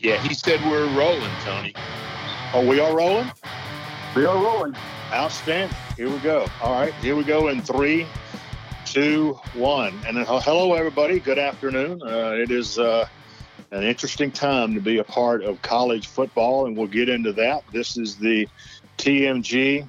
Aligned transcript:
Yeah, 0.00 0.22
he 0.22 0.32
said 0.32 0.60
we're 0.70 0.86
rolling, 0.96 1.30
Tony. 1.44 1.74
Oh, 2.54 2.64
we 2.64 2.78
are 2.78 2.96
rolling? 2.96 3.30
We 4.14 4.26
are 4.26 4.36
rolling. 4.36 4.76
Outstanding. 5.12 5.76
Here 5.96 6.08
we 6.08 6.18
go. 6.18 6.46
All 6.62 6.80
right, 6.80 6.94
here 6.94 7.16
we 7.16 7.24
go 7.24 7.48
in 7.48 7.60
three, 7.62 8.06
two, 8.84 9.32
one. 9.54 9.98
And 10.06 10.16
then, 10.16 10.24
hello, 10.28 10.74
everybody. 10.74 11.18
Good 11.18 11.40
afternoon. 11.40 12.00
Uh, 12.00 12.36
it 12.38 12.52
is 12.52 12.78
uh, 12.78 13.08
an 13.72 13.82
interesting 13.82 14.30
time 14.30 14.72
to 14.74 14.80
be 14.80 14.98
a 14.98 15.04
part 15.04 15.42
of 15.42 15.60
college 15.62 16.06
football, 16.06 16.66
and 16.66 16.76
we'll 16.76 16.86
get 16.86 17.08
into 17.08 17.32
that. 17.32 17.64
This 17.72 17.96
is 17.96 18.14
the 18.14 18.46
TMG 18.98 19.88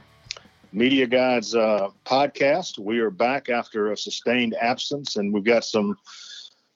Media 0.71 1.05
Guides 1.05 1.54
uh, 1.54 1.89
podcast. 2.04 2.80
We 2.80 2.98
are 2.98 3.12
back 3.12 3.50
after 3.50 3.91
a 3.91 3.98
sustained 3.98 4.55
absence, 4.60 5.18
and 5.18 5.32
we've 5.32 5.43
got 5.43 5.65
some 5.65 5.97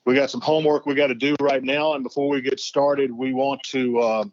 we 0.06 0.14
got 0.14 0.30
some 0.30 0.40
homework 0.40 0.86
we 0.86 0.94
got 0.94 1.08
to 1.08 1.14
do 1.14 1.34
right 1.40 1.62
now. 1.62 1.94
And 1.94 2.02
before 2.02 2.28
we 2.28 2.40
get 2.40 2.60
started, 2.60 3.10
we 3.10 3.32
want 3.32 3.62
to 3.64 3.98
uh, 3.98 4.24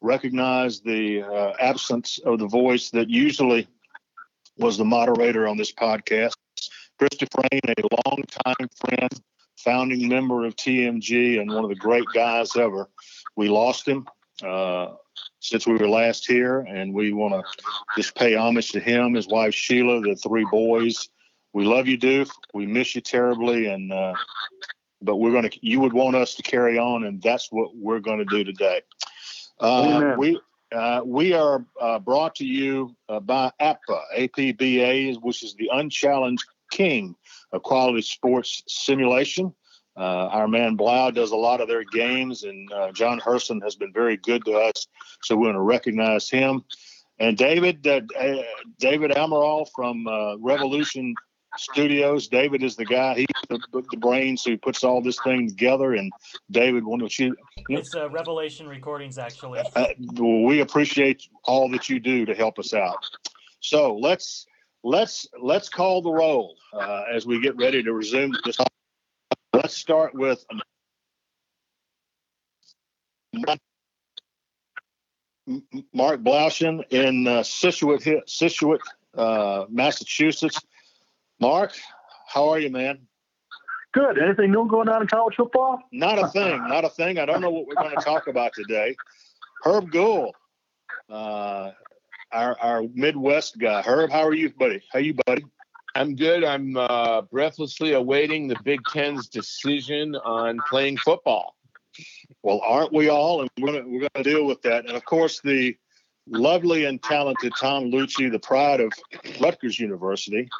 recognize 0.00 0.80
the 0.80 1.22
uh, 1.22 1.52
absence 1.60 2.18
of 2.24 2.38
the 2.38 2.46
voice 2.46 2.90
that 2.90 3.10
usually 3.10 3.68
was 4.58 4.78
the 4.78 4.84
moderator 4.84 5.46
on 5.46 5.56
this 5.56 5.72
podcast. 5.72 6.34
Chris 6.98 7.10
Dufresne, 7.18 7.60
a 7.78 8.08
longtime 8.08 8.68
friend, 8.76 9.10
founding 9.58 10.08
member 10.08 10.46
of 10.46 10.56
TMG, 10.56 11.40
and 11.40 11.52
one 11.52 11.64
of 11.64 11.68
the 11.68 11.76
great 11.76 12.06
guys 12.14 12.56
ever. 12.56 12.88
We 13.36 13.48
lost 13.48 13.86
him 13.86 14.06
uh, 14.42 14.94
since 15.40 15.66
we 15.66 15.74
were 15.74 15.88
last 15.88 16.26
here, 16.26 16.60
and 16.60 16.94
we 16.94 17.12
want 17.12 17.34
to 17.34 17.42
just 17.96 18.14
pay 18.14 18.34
homage 18.34 18.70
to 18.72 18.80
him, 18.80 19.12
his 19.12 19.28
wife 19.28 19.54
Sheila, 19.54 20.00
the 20.00 20.16
three 20.16 20.46
boys. 20.50 21.08
We 21.52 21.64
love 21.64 21.86
you, 21.86 21.98
Doof. 21.98 22.30
We 22.54 22.66
miss 22.66 22.94
you 22.94 23.02
terribly, 23.02 23.66
and 23.66 23.92
uh, 23.92 24.14
but 25.02 25.16
we're 25.16 25.32
going 25.32 25.48
to 25.48 25.58
you 25.60 25.80
would 25.80 25.92
want 25.92 26.16
us 26.16 26.34
to 26.34 26.42
carry 26.42 26.78
on 26.78 27.04
and 27.04 27.22
that's 27.22 27.48
what 27.50 27.76
we're 27.76 28.00
going 28.00 28.18
to 28.18 28.24
do 28.24 28.44
today 28.44 28.80
uh, 29.60 30.14
we 30.18 30.38
uh, 30.74 31.00
we 31.04 31.32
are 31.32 31.64
uh, 31.80 31.98
brought 31.98 32.34
to 32.34 32.44
you 32.44 32.94
uh, 33.08 33.20
by 33.20 33.50
APBA, 33.60 34.02
APBA, 34.16 35.16
which 35.22 35.42
is 35.42 35.54
the 35.54 35.70
unchallenged 35.72 36.44
king 36.70 37.14
of 37.52 37.62
quality 37.62 38.02
sports 38.02 38.62
simulation. 38.66 39.54
Uh, 39.96 40.28
our 40.28 40.48
man 40.48 40.76
Blau 40.76 41.10
does 41.10 41.30
a 41.30 41.36
lot 41.36 41.60
of 41.60 41.68
their 41.68 41.84
games, 41.84 42.42
and 42.42 42.70
uh, 42.72 42.92
John 42.92 43.18
Herson 43.18 43.62
has 43.62 43.76
been 43.76 43.92
very 43.92 44.16
good 44.18 44.44
to 44.44 44.52
us, 44.58 44.88
so 45.22 45.36
we 45.36 45.46
want 45.46 45.56
to 45.56 45.62
recognize 45.62 46.28
him. 46.28 46.64
And 47.18 47.38
David, 47.38 47.80
David 47.80 49.12
Amaral 49.12 49.66
from 49.74 50.06
Revolution 50.42 51.14
studios. 51.58 52.28
David 52.28 52.62
is 52.62 52.76
the 52.76 52.84
guy. 52.84 53.14
He's 53.14 53.26
the, 53.48 53.82
the 53.90 53.96
brains 53.96 54.44
who 54.44 54.56
puts 54.56 54.84
all 54.84 55.02
this 55.02 55.18
thing 55.20 55.48
together. 55.48 55.94
And 55.94 56.12
David, 56.50 56.84
one 56.84 57.00
of 57.00 57.18
you. 57.18 57.36
It's 57.68 57.94
uh, 57.94 58.08
Revelation 58.10 58.68
Recordings, 58.68 59.18
actually. 59.18 59.60
Uh, 59.74 59.86
we 60.18 60.60
appreciate 60.60 61.28
all 61.44 61.68
that 61.70 61.88
you 61.88 62.00
do 62.00 62.24
to 62.26 62.34
help 62.34 62.58
us 62.58 62.74
out. 62.74 63.04
So 63.60 63.96
let's 63.96 64.46
let's 64.84 65.26
let's 65.40 65.68
call 65.68 66.02
the 66.02 66.12
roll 66.12 66.56
uh, 66.72 67.04
as 67.12 67.26
we 67.26 67.40
get 67.40 67.56
ready 67.56 67.82
to 67.82 67.92
resume 67.92 68.32
this. 68.44 68.56
Let's 69.52 69.76
start 69.76 70.14
with. 70.14 70.44
Mark 75.92 76.20
Blaudschun 76.22 76.82
in 76.90 77.28
uh, 77.28 77.42
Scituate, 77.42 78.28
Scituate 78.28 78.80
uh, 79.16 79.66
Massachusetts. 79.68 80.60
Mark, 81.40 81.72
how 82.28 82.48
are 82.48 82.58
you, 82.58 82.70
man? 82.70 83.00
Good. 83.92 84.18
Anything 84.18 84.52
new 84.52 84.68
going 84.68 84.88
on 84.88 85.02
in 85.02 85.08
college 85.08 85.36
football? 85.36 85.80
Not 85.92 86.18
a 86.18 86.28
thing. 86.28 86.58
Not 86.68 86.84
a 86.84 86.88
thing. 86.88 87.18
I 87.18 87.24
don't 87.24 87.40
know 87.40 87.50
what 87.50 87.66
we're 87.66 87.74
going 87.74 87.96
to 87.96 88.02
talk 88.02 88.26
about 88.26 88.52
today. 88.54 88.94
Herb 89.64 89.90
Gould, 89.90 90.34
uh, 91.10 91.72
our 92.32 92.56
our 92.60 92.82
Midwest 92.94 93.58
guy. 93.58 93.82
Herb, 93.82 94.10
how 94.10 94.26
are 94.26 94.34
you, 94.34 94.50
buddy? 94.50 94.82
How 94.92 94.98
you, 94.98 95.14
buddy? 95.26 95.44
I'm 95.94 96.14
good. 96.14 96.44
I'm 96.44 96.76
uh, 96.76 97.22
breathlessly 97.22 97.94
awaiting 97.94 98.48
the 98.48 98.56
Big 98.64 98.80
Ten's 98.92 99.28
decision 99.28 100.14
on 100.14 100.58
playing 100.68 100.98
football. 100.98 101.56
Well, 102.42 102.60
aren't 102.62 102.92
we 102.92 103.08
all? 103.08 103.40
And 103.40 103.50
we're 103.58 103.72
going 103.72 103.92
we're 103.92 104.08
to 104.14 104.22
deal 104.22 104.44
with 104.44 104.60
that. 104.62 104.86
And 104.86 104.94
of 104.94 105.04
course, 105.06 105.40
the 105.40 105.74
lovely 106.28 106.84
and 106.84 107.02
talented 107.02 107.52
Tom 107.58 107.90
Luicci, 107.90 108.30
the 108.30 108.38
pride 108.38 108.80
of 108.80 108.92
Rutgers 109.40 109.80
University, 109.80 110.50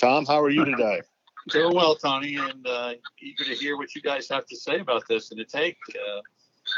Tom, 0.00 0.24
how 0.24 0.40
are 0.40 0.50
you 0.50 0.64
today? 0.64 1.02
Doing 1.50 1.74
well, 1.74 1.94
Tony, 1.94 2.36
and 2.36 2.66
uh, 2.66 2.92
eager 3.20 3.44
to 3.44 3.54
hear 3.54 3.76
what 3.76 3.94
you 3.94 4.00
guys 4.00 4.28
have 4.28 4.46
to 4.46 4.56
say 4.56 4.78
about 4.78 5.02
this 5.08 5.30
and 5.30 5.38
to 5.38 5.44
take. 5.44 5.76
Uh, 5.90 6.20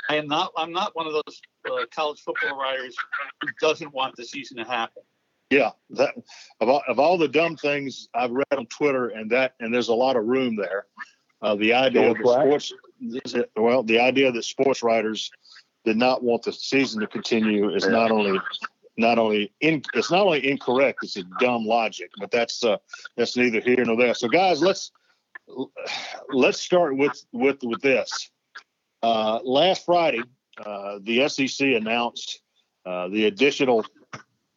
I 0.09 0.17
am 0.17 0.27
not. 0.27 0.53
I'm 0.57 0.73
not 0.73 0.95
one 0.97 1.07
of 1.07 1.13
those 1.13 1.41
uh, 1.71 1.85
college 1.95 2.21
football 2.21 2.59
writers 2.59 2.97
who 3.41 3.49
doesn't 3.61 3.93
want 3.93 4.17
the 4.17 4.25
season 4.25 4.57
to 4.57 4.65
happen. 4.65 5.03
Yeah, 5.51 5.71
that 5.91 6.15
of 6.61 6.69
all, 6.69 6.83
of 6.89 6.99
all 6.99 7.19
the 7.19 7.29
dumb 7.29 7.57
things 7.57 8.09
I've 8.15 8.31
read 8.31 8.47
on 8.57 8.67
Twitter, 8.67 9.09
and 9.09 9.31
that 9.31 9.55
and 9.61 9.75
there's 9.75 9.89
a 9.89 9.95
lot 9.95 10.17
of 10.17 10.25
room 10.25 10.57
there. 10.57 10.87
Uh, 11.43 11.57
the 11.57 11.75
idea 11.75 12.11
of 12.11 12.17
sports, 12.17 12.73
well, 13.57 13.83
the 13.83 13.99
idea 13.99 14.33
that 14.33 14.45
sports 14.45 14.83
writers 14.83 15.31
did 15.85 15.97
not 15.97 16.23
want 16.23 16.45
the 16.45 16.53
season 16.53 17.01
to 17.01 17.07
continue 17.07 17.75
is 17.75 17.87
not 17.87 18.11
only 18.11 18.39
not 18.97 19.19
only 19.19 19.53
in 19.61 19.83
it's 19.95 20.11
not 20.11 20.27
only 20.27 20.49
incorrect, 20.49 21.01
it's 21.03 21.17
a 21.17 21.25
dumb 21.41 21.65
logic. 21.65 22.11
But 22.19 22.31
that's 22.31 22.65
uh, 22.65 22.79
that's 23.17 23.37
neither 23.37 23.61
here 23.61 23.85
nor 23.85 23.97
there. 23.97 24.15
So 24.15 24.29
guys, 24.29 24.63
let's 24.63 24.91
let's 26.31 26.61
start 26.61 26.97
with 26.97 27.25
with 27.33 27.63
with 27.63 27.81
this. 27.81 28.31
Uh, 29.03 29.41
last 29.43 29.85
Friday, 29.85 30.23
uh, 30.65 30.99
the 31.03 31.29
SEC 31.29 31.69
announced 31.69 32.41
uh, 32.87 33.09
the 33.09 33.27
additional 33.27 33.85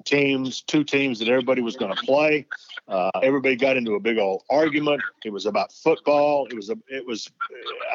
teams, 0.06 0.62
two 0.62 0.84
teams 0.84 1.20
that 1.20 1.28
everybody 1.28 1.62
was 1.62 1.76
going 1.76 1.94
to 1.94 2.02
play. 2.04 2.46
Uh, 2.88 3.10
everybody 3.24 3.56
got 3.56 3.76
into 3.76 3.96
a 3.96 4.00
big 4.00 4.20
old 4.20 4.44
argument. 4.50 5.02
It 5.24 5.32
was 5.32 5.48
about 5.48 5.74
football. 5.74 6.48
It 6.50 6.56
was 6.56 6.70
a, 6.70 6.78
it 6.88 7.06
was 7.06 7.30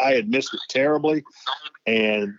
I 0.02 0.12
had 0.12 0.28
missed 0.28 0.52
it 0.52 0.60
terribly, 0.68 1.22
and 1.86 2.34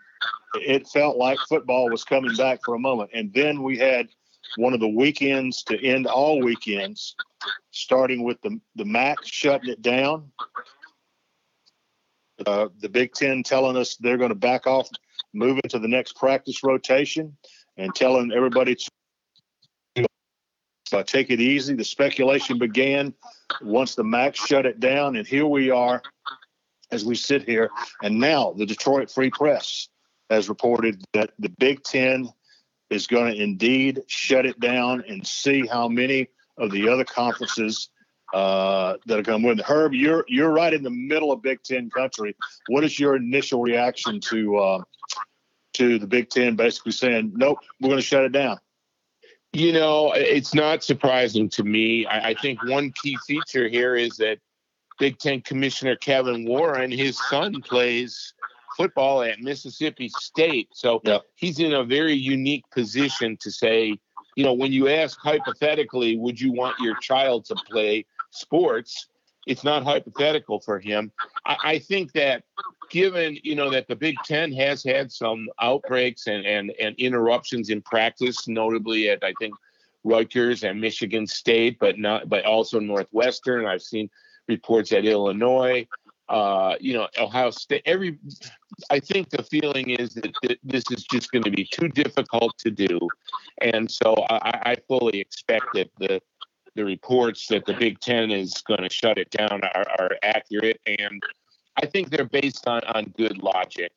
it 0.56 0.88
felt 0.88 1.18
like 1.18 1.40
football 1.48 1.90
was 1.90 2.04
coming 2.04 2.36
back 2.36 2.60
for 2.64 2.76
a 2.76 2.80
moment. 2.80 3.12
And 3.14 3.34
then 3.34 3.64
we 3.64 3.78
had 3.78 4.10
one 4.58 4.74
of 4.74 4.80
the 4.80 4.88
weekends 4.88 5.64
to 5.64 5.84
end 5.84 6.08
all 6.08 6.42
weekends, 6.42 7.16
starting 7.72 8.24
with 8.24 8.42
the, 8.42 8.60
the 8.76 8.86
MAC 8.86 9.18
shutting 9.24 9.70
it 9.70 9.82
down. 9.82 10.32
Uh, 12.46 12.70
the 12.80 12.90
Big 12.90 13.14
Ten 13.14 13.44
telling 13.44 13.78
us 13.78 13.96
they're 13.96 14.18
going 14.18 14.30
to 14.30 14.36
back 14.36 14.66
off, 14.66 14.90
moving 15.34 15.62
to 15.70 15.80
the 15.80 15.88
next 15.88 16.16
practice 16.16 16.64
rotation, 16.64 17.36
and 17.78 17.94
telling 17.96 18.32
everybody 18.32 18.76
to 18.76 20.08
uh, 20.94 21.04
take 21.04 21.30
it 21.30 21.40
easy. 21.40 21.76
The 21.76 21.84
speculation 21.84 22.58
began 22.58 23.14
once 23.62 23.96
the 23.96 24.04
MAC 24.04 24.36
shut 24.36 24.66
it 24.66 24.80
down, 24.80 25.16
and 25.16 25.28
here 25.28 25.46
we 25.46 25.70
are 25.70 26.02
as 26.92 27.06
we 27.06 27.16
sit 27.16 27.44
here. 27.44 27.70
And 28.04 28.20
now 28.20 28.54
the 28.58 28.66
Detroit 28.66 29.10
Free 29.10 29.30
Press 29.30 29.88
has 30.32 30.48
reported 30.48 31.04
that 31.14 31.32
the 31.40 31.50
Big 31.50 31.84
Ten 31.84 32.30
is 32.90 33.06
going 33.06 33.34
to 33.34 33.42
indeed 33.42 34.02
shut 34.08 34.46
it 34.46 34.60
down 34.60 35.04
and 35.08 35.26
see 35.28 35.66
how 35.66 35.88
many 35.88 36.30
of 36.58 36.72
the 36.72 36.88
other 36.88 37.04
conferences 37.04 37.90
uh, 38.34 38.96
that 39.06 39.20
are 39.20 39.24
coming 39.24 39.48
with. 39.48 39.60
Herb, 39.60 39.94
you're 39.94 40.24
you're 40.28 40.52
right 40.52 40.74
in 40.74 40.84
the 40.84 40.90
middle 40.90 41.32
of 41.32 41.42
Big 41.42 41.62
Ten 41.64 41.90
country. 41.90 42.36
What 42.68 42.84
is 42.86 42.98
your 42.98 43.18
initial 43.18 43.62
reaction 43.62 44.22
to 44.22 44.58
uh, 44.58 44.84
to 45.74 46.00
the 46.00 46.08
Big 46.08 46.30
Ten 46.30 46.56
basically 46.56 46.94
saying, 46.94 47.34
"Nope, 47.36 47.60
we're 47.82 47.90
going 47.90 48.00
to 48.00 48.06
shut 48.06 48.24
it 48.24 48.32
down"? 48.32 48.58
You 49.52 49.74
know, 49.74 50.14
it's 50.14 50.54
not 50.54 50.82
surprising 50.82 51.50
to 51.50 51.64
me. 51.64 52.06
I, 52.06 52.30
I 52.30 52.34
think 52.36 52.60
one 52.64 52.92
key 52.92 53.18
feature 53.18 53.68
here 53.68 53.96
is 53.96 54.16
that 54.18 54.38
Big 54.98 55.20
Ten 55.20 55.42
Commissioner 55.42 55.98
Kevin 55.98 56.46
Warren, 56.46 56.90
his 56.90 57.18
son 57.18 57.62
plays 57.62 58.34
football 58.82 59.22
at 59.22 59.40
Mississippi 59.40 60.10
State. 60.10 60.70
So 60.74 61.02
he's 61.36 61.60
in 61.60 61.74
a 61.74 61.84
very 61.84 62.14
unique 62.14 62.66
position 62.72 63.38
to 63.42 63.52
say, 63.52 63.98
you 64.36 64.44
know, 64.44 64.54
when 64.54 64.72
you 64.72 64.88
ask 64.88 65.20
hypothetically, 65.20 66.18
would 66.18 66.40
you 66.40 66.52
want 66.52 66.80
your 66.80 66.96
child 67.00 67.46
to 67.46 67.56
play 67.70 68.06
sports? 68.32 69.08
It's 69.46 69.64
not 69.64 69.84
hypothetical 69.84 70.60
for 70.60 70.80
him. 70.80 71.12
I, 71.46 71.58
I 71.64 71.80
think 71.80 72.14
that 72.14 72.44
given, 72.90 73.38
you 73.44 73.56
know, 73.56 73.70
that 73.70 73.88
the 73.88 73.96
Big 73.96 74.16
Ten 74.26 74.52
has 74.54 74.84
had 74.84 75.12
some 75.12 75.48
outbreaks 75.60 76.28
and, 76.28 76.46
and, 76.46 76.72
and 76.80 76.96
interruptions 76.98 77.70
in 77.70 77.82
practice, 77.82 78.48
notably 78.48 79.10
at, 79.10 79.24
I 79.24 79.34
think, 79.40 79.54
Rutgers 80.04 80.64
and 80.64 80.82
Michigan 80.82 81.28
State, 81.28 81.78
but 81.80 82.00
not, 82.00 82.28
but 82.28 82.46
also 82.46 82.80
Northwestern. 82.80 83.68
I've 83.68 83.84
seen 83.84 84.10
reports 84.48 84.92
at 84.92 85.06
Illinois 85.06 85.88
uh, 86.32 86.76
you 86.80 86.94
know, 86.94 87.10
Ohio 87.20 87.52
State. 87.52 87.82
Every, 87.86 88.18
I 88.90 89.02
think 89.02 89.30
the 89.30 89.44
feeling 89.44 89.90
is 89.90 90.14
that 90.14 90.32
this 90.64 90.86
is 90.90 91.04
just 91.12 91.30
going 91.32 91.44
to 91.44 91.52
be 91.52 91.66
too 91.66 91.90
difficult 91.90 92.58
to 92.60 92.72
do, 92.72 93.00
and 93.62 93.92
so 93.92 94.16
I, 94.30 94.72
I 94.72 94.76
fully 94.88 95.20
expect 95.20 95.66
that 95.74 95.90
the 96.00 96.22
the 96.76 96.86
reports 96.86 97.48
that 97.48 97.66
the 97.66 97.74
Big 97.74 98.00
Ten 98.00 98.32
is 98.32 98.54
going 98.66 98.82
to 98.82 98.90
shut 98.90 99.18
it 99.18 99.30
down 99.30 99.60
are, 99.62 99.86
are 100.00 100.12
accurate, 100.24 100.80
and 100.86 101.22
I 101.76 101.86
think 101.86 102.10
they're 102.10 102.24
based 102.24 102.66
on 102.66 102.82
on 102.86 103.14
good 103.18 103.38
logic. 103.44 103.92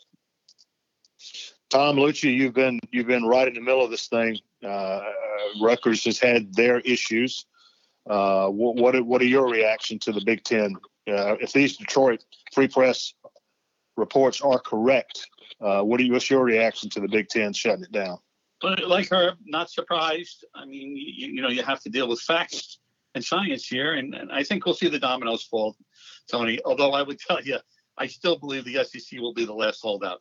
Tom 1.70 1.96
Luicci, 1.96 2.34
you've 2.34 2.54
been 2.54 2.80
you've 2.90 3.06
been 3.06 3.24
right 3.24 3.46
in 3.46 3.54
the 3.54 3.60
middle 3.60 3.84
of 3.84 3.92
this 3.92 4.08
thing. 4.08 4.38
Uh, 4.66 5.02
Rutgers 5.62 6.04
has 6.04 6.18
had 6.18 6.52
their 6.54 6.80
issues. 6.80 7.46
Uh, 8.10 8.48
what, 8.48 9.00
what 9.04 9.22
are 9.22 9.24
your 9.24 9.48
reaction 9.48 10.00
to 10.00 10.12
the 10.12 10.20
Big 10.20 10.42
Ten? 10.42 10.74
Uh, 11.08 11.36
if 11.40 11.52
these 11.52 11.76
Detroit 11.76 12.24
Free 12.52 12.68
Press 12.68 13.14
reports 13.96 14.40
are 14.40 14.58
correct, 14.58 15.26
uh, 15.60 15.82
what 15.82 16.00
are 16.00 16.02
you, 16.02 16.12
what's 16.12 16.30
your 16.30 16.44
reaction 16.44 16.88
to 16.90 17.00
the 17.00 17.08
Big 17.08 17.28
Ten 17.28 17.52
shutting 17.52 17.84
it 17.84 17.92
down? 17.92 18.18
Like 18.62 19.10
her, 19.10 19.34
not 19.44 19.70
surprised. 19.70 20.44
I 20.54 20.64
mean, 20.64 20.96
you, 20.96 21.28
you 21.28 21.42
know, 21.42 21.48
you 21.48 21.62
have 21.62 21.80
to 21.80 21.90
deal 21.90 22.08
with 22.08 22.20
facts 22.20 22.78
and 23.14 23.22
science 23.22 23.66
here, 23.66 23.94
and, 23.94 24.14
and 24.14 24.32
I 24.32 24.42
think 24.42 24.64
we'll 24.64 24.74
see 24.74 24.88
the 24.88 24.98
dominoes 24.98 25.44
fall, 25.44 25.76
Tony. 26.30 26.58
Although 26.64 26.92
I 26.92 27.02
would 27.02 27.18
tell 27.18 27.42
you, 27.42 27.58
I 27.98 28.06
still 28.06 28.38
believe 28.38 28.64
the 28.64 28.82
SEC 28.84 29.20
will 29.20 29.34
be 29.34 29.44
the 29.44 29.52
last 29.52 29.80
holdout. 29.82 30.20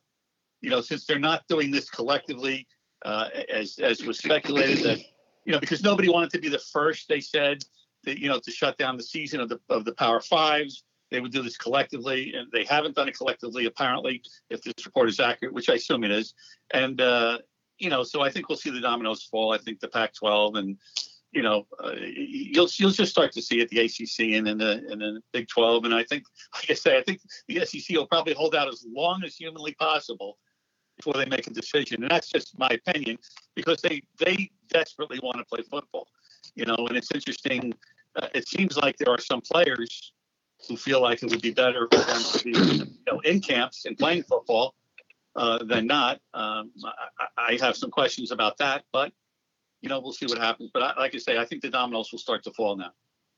You 0.61 0.69
know, 0.69 0.81
since 0.81 1.05
they're 1.05 1.19
not 1.19 1.47
doing 1.47 1.71
this 1.71 1.89
collectively, 1.89 2.67
uh, 3.05 3.29
as 3.49 3.79
as 3.79 4.03
was 4.03 4.17
speculated 4.17 4.79
that, 4.83 4.99
you 5.45 5.53
know, 5.53 5.59
because 5.59 5.83
nobody 5.83 6.09
wanted 6.09 6.31
to 6.31 6.39
be 6.39 6.49
the 6.49 6.59
first. 6.59 7.07
They 7.07 7.19
said 7.21 7.63
that 8.05 8.19
you 8.19 8.29
know 8.29 8.39
to 8.39 8.51
shut 8.51 8.77
down 8.77 8.97
the 8.97 9.03
season 9.03 9.39
of 9.39 9.49
the 9.49 9.59
of 9.69 9.85
the 9.85 9.93
Power 9.93 10.19
Fives. 10.19 10.83
They 11.11 11.19
would 11.19 11.31
do 11.31 11.43
this 11.43 11.57
collectively, 11.57 12.33
and 12.33 12.51
they 12.51 12.63
haven't 12.63 12.95
done 12.95 13.07
it 13.07 13.15
collectively 13.15 13.67
apparently. 13.67 14.23
If 14.49 14.63
this 14.63 14.85
report 14.85 15.09
is 15.09 15.19
accurate, 15.19 15.53
which 15.53 15.69
I 15.69 15.75
assume 15.75 16.03
it 16.03 16.11
is, 16.11 16.33
and 16.71 16.99
uh, 16.99 17.37
you 17.77 17.89
know, 17.89 18.03
so 18.03 18.21
I 18.21 18.29
think 18.29 18.49
we'll 18.49 18.57
see 18.57 18.71
the 18.71 18.81
dominoes 18.81 19.23
fall. 19.23 19.51
I 19.51 19.57
think 19.57 19.79
the 19.79 19.89
Pac-12 19.89 20.57
and 20.57 20.77
you 21.33 21.41
know, 21.41 21.65
uh, 21.83 21.93
you'll 21.95 22.69
you'll 22.75 22.91
just 22.91 23.11
start 23.11 23.31
to 23.33 23.41
see 23.41 23.59
it 23.59 23.69
the 23.69 23.79
ACC 23.79 24.37
and 24.37 24.45
then 24.45 24.59
the 24.59 24.83
and 24.89 25.01
then 25.01 25.15
the 25.15 25.21
Big 25.33 25.47
12, 25.47 25.85
and 25.85 25.93
I 25.93 26.03
think, 26.03 26.23
like 26.53 26.69
I 26.69 26.73
say, 26.75 26.97
I 26.97 27.03
think 27.03 27.21
the 27.47 27.65
SEC 27.65 27.95
will 27.97 28.07
probably 28.07 28.33
hold 28.33 28.55
out 28.55 28.67
as 28.67 28.85
long 28.87 29.23
as 29.25 29.35
humanly 29.35 29.73
possible 29.73 30.37
before 30.97 31.15
they 31.15 31.25
make 31.25 31.47
a 31.47 31.49
decision, 31.49 32.03
and 32.03 32.11
that's 32.11 32.29
just 32.29 32.57
my 32.59 32.69
opinion 32.69 33.17
because 33.55 33.81
they 33.81 34.01
they 34.19 34.51
desperately 34.69 35.19
want 35.23 35.37
to 35.39 35.45
play 35.45 35.63
football, 35.63 36.07
you 36.55 36.65
know, 36.65 36.75
and 36.75 36.97
it's 36.97 37.11
interesting. 37.13 37.73
Uh, 38.15 38.27
it 38.33 38.47
seems 38.47 38.77
like 38.77 38.97
there 38.97 39.13
are 39.13 39.19
some 39.19 39.41
players 39.41 40.13
who 40.67 40.77
feel 40.77 41.01
like 41.01 41.23
it 41.23 41.29
would 41.29 41.41
be 41.41 41.51
better 41.51 41.87
for 41.91 41.99
them 41.99 42.21
to 42.21 42.43
be, 42.43 42.51
you 42.51 43.11
know, 43.11 43.19
in 43.21 43.39
camps 43.39 43.85
and 43.85 43.97
playing 43.97 44.23
football 44.23 44.75
uh, 45.35 45.63
than 45.63 45.87
not. 45.87 46.19
Um, 46.33 46.71
I, 46.85 47.27
I 47.37 47.57
have 47.61 47.75
some 47.75 47.91
questions 47.91 48.31
about 48.31 48.57
that, 48.59 48.83
but 48.91 49.11
you 49.81 49.89
know, 49.89 49.99
we'll 49.99 50.13
see 50.13 50.25
what 50.25 50.37
happens. 50.37 50.71
But 50.73 50.83
I, 50.83 50.99
like 50.99 51.13
I 51.13 51.17
say, 51.17 51.37
I 51.37 51.45
think 51.45 51.61
the 51.61 51.69
dominoes 51.69 52.11
will 52.11 52.19
start 52.19 52.43
to 52.45 52.51
fall 52.51 52.77
now. 52.77 52.91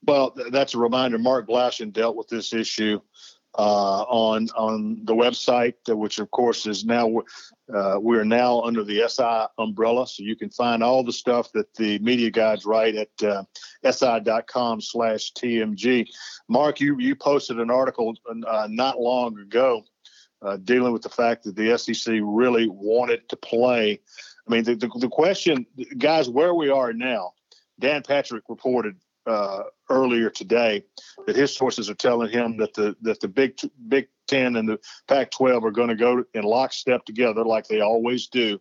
Well, 0.04 0.36
that's 0.52 0.76
a 0.76 0.78
reminder. 0.78 1.18
Mark 1.18 1.48
Blaudschun 1.48 1.92
dealt 1.92 2.16
with 2.16 2.28
this 2.28 2.54
issue 2.54 3.02
uh, 3.58 4.04
on 4.04 4.50
on 4.56 5.04
the 5.06 5.14
website, 5.14 5.76
which 5.88 6.20
of 6.20 6.30
course 6.32 6.66
is 6.66 6.86
now 6.86 7.22
uh, 7.74 7.98
we 8.02 8.18
are 8.18 8.26
now 8.26 8.62
under 8.62 8.84
the 8.84 9.08
SI 9.08 9.46
umbrella, 9.58 10.08
so 10.08 10.24
you 10.24 10.36
can 10.36 10.50
find 10.50 10.84
all 10.84 11.04
the 11.04 11.14
stuff 11.14 11.52
that 11.54 11.74
the 11.76 12.00
media 12.00 12.30
guides 12.30 12.66
write 12.66 12.96
at 12.96 13.24
uh, 13.24 13.44
si.com/tmg. 13.84 14.88
Mark, 16.48 16.80
you 16.80 16.98
you 17.00 17.16
posted 17.16 17.60
an 17.60 17.72
article 17.72 18.14
uh, 18.48 18.68
not 18.70 19.00
long 19.00 19.40
ago 19.40 19.84
uh, 20.42 20.58
dealing 20.58 20.94
with 20.94 21.02
the 21.02 21.10
fact 21.10 21.44
that 21.44 21.56
the 21.56 21.78
SEC 21.78 22.20
really 22.22 22.68
wanted 22.68 23.28
to 23.30 23.36
play 23.36 24.00
I 24.48 24.52
mean, 24.52 24.64
the, 24.64 24.76
the, 24.76 24.88
the 25.00 25.10
question, 25.10 25.66
guys, 25.98 26.30
where 26.30 26.54
we 26.54 26.70
are 26.70 26.94
now, 26.94 27.34
Dan 27.80 28.04
Patrick 28.04 28.44
reported 28.48 28.96
uh, 29.26 29.64
earlier 29.90 30.30
today 30.30 30.84
that 31.26 31.36
his 31.36 31.56
sources 31.56 31.90
are 31.90 31.96
telling 31.96 32.32
him 32.32 32.58
that 32.58 32.74
the 32.74 32.96
that 33.02 33.20
the 33.20 33.28
Big 33.28 33.58
Big 33.88 34.08
Ten 34.28 34.56
and 34.56 34.68
the 34.68 34.80
Pac-12 35.08 35.64
are 35.64 35.72
going 35.72 35.90
to 35.90 35.96
go 35.96 36.24
in 36.34 36.44
lockstep 36.44 37.06
together 37.06 37.44
like 37.44 37.68
they 37.68 37.82
always 37.82 38.28
do, 38.28 38.60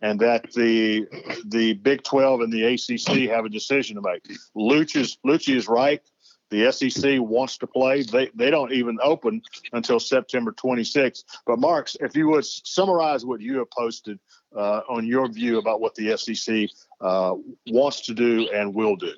and 0.00 0.20
that 0.20 0.52
the 0.52 1.06
the 1.46 1.74
Big 1.74 2.02
12 2.02 2.40
and 2.42 2.52
the 2.52 2.64
ACC 2.64 3.30
have 3.30 3.44
a 3.44 3.50
decision 3.50 3.96
to 3.96 4.02
make. 4.02 4.22
Luch 4.56 4.96
is 4.96 5.18
Luicci 5.24 5.56
is 5.56 5.68
right. 5.68 6.00
The 6.48 6.70
SEC 6.70 7.20
wants 7.20 7.58
to 7.58 7.66
play. 7.66 8.02
They 8.02 8.30
they 8.34 8.50
don't 8.50 8.72
even 8.72 8.98
open 9.02 9.42
until 9.72 9.98
September 9.98 10.52
26th. 10.52 11.24
But 11.44 11.58
Marks, 11.58 11.96
if 12.00 12.14
you 12.16 12.28
would 12.28 12.44
summarize 12.44 13.26
what 13.26 13.40
you 13.40 13.58
have 13.58 13.70
posted 13.70 14.20
uh, 14.56 14.82
on 14.88 15.06
your 15.06 15.28
view 15.28 15.58
about 15.58 15.80
what 15.80 15.94
the 15.96 16.16
SEC 16.16 16.68
uh, 17.00 17.34
wants 17.66 18.02
to 18.02 18.14
do 18.14 18.48
and 18.54 18.74
will 18.74 18.96
do. 18.96 19.12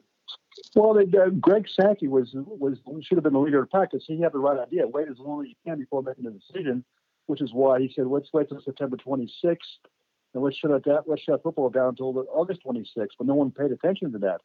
Well, 0.75 0.95
they, 0.95 1.19
uh, 1.19 1.31
Greg 1.31 1.67
Sankey 1.69 2.09
was 2.09 2.31
was 2.35 2.79
should 3.03 3.17
have 3.17 3.25
been 3.25 3.33
the 3.33 3.39
leader 3.39 3.63
of 3.63 3.71
practice. 3.71 4.05
He 4.07 4.21
had 4.21 4.33
the 4.33 4.39
right 4.39 4.59
idea. 4.59 4.87
Wait 4.87 5.09
as 5.09 5.19
long 5.19 5.43
as 5.43 5.49
you 5.49 5.55
can 5.67 5.79
before 5.79 6.03
making 6.03 6.27
a 6.27 6.31
decision, 6.31 6.85
which 7.27 7.41
is 7.41 7.53
why 7.53 7.81
he 7.81 7.93
said 7.95 8.07
let's 8.07 8.33
wait 8.33 8.49
until 8.51 8.63
September 8.63 8.97
26th 8.97 9.57
and 10.35 10.43
let's 10.43 10.57
shut 10.57 10.71
that 10.85 11.05
let's 11.07 11.23
shut 11.23 11.43
football 11.43 11.71
down 11.71 11.91
until 11.91 12.25
August 12.33 12.61
26th. 12.67 13.09
But 13.19 13.27
no 13.27 13.35
one 13.35 13.51
paid 13.51 13.73
attention 13.73 14.13
to 14.13 14.19
that. 14.19 14.41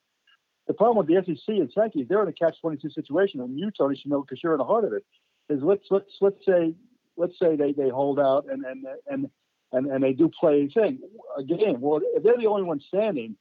The 0.68 0.74
problem 0.74 1.06
with 1.06 1.08
the 1.08 1.36
SEC 1.36 1.56
and 1.56 1.72
Sankey, 1.72 2.04
they're 2.04 2.24
in 2.24 2.30
a 2.30 2.34
catch-22 2.34 2.94
situation, 2.94 3.42
and 3.42 3.60
you, 3.60 3.70
Tony, 3.78 3.98
should 3.98 4.10
know 4.10 4.22
because 4.22 4.40
you're 4.42 4.54
in 4.54 4.60
the 4.60 4.64
heart 4.64 4.86
of 4.86 4.94
it. 4.94 5.04
Is 5.50 5.62
let's 5.62 5.84
let's 5.92 6.12
let's 6.22 6.46
say 6.46 6.74
let's 7.18 7.38
say 7.38 7.56
they, 7.56 7.74
they 7.74 7.90
hold 7.90 8.20
out 8.20 8.46
and 8.50 8.64
and 8.64 8.86
and 9.08 9.30
and, 9.74 9.88
and 9.88 10.04
they 10.04 10.14
do 10.14 10.30
play 10.40 10.64
a 10.64 10.68
thing. 10.70 11.00
Again, 11.38 11.81
well, 11.81 12.00
if 12.02 12.24
they're 12.24 12.38
the 12.38 12.48
only 12.48 12.64
ones 12.64 12.86
standing, 12.88 13.36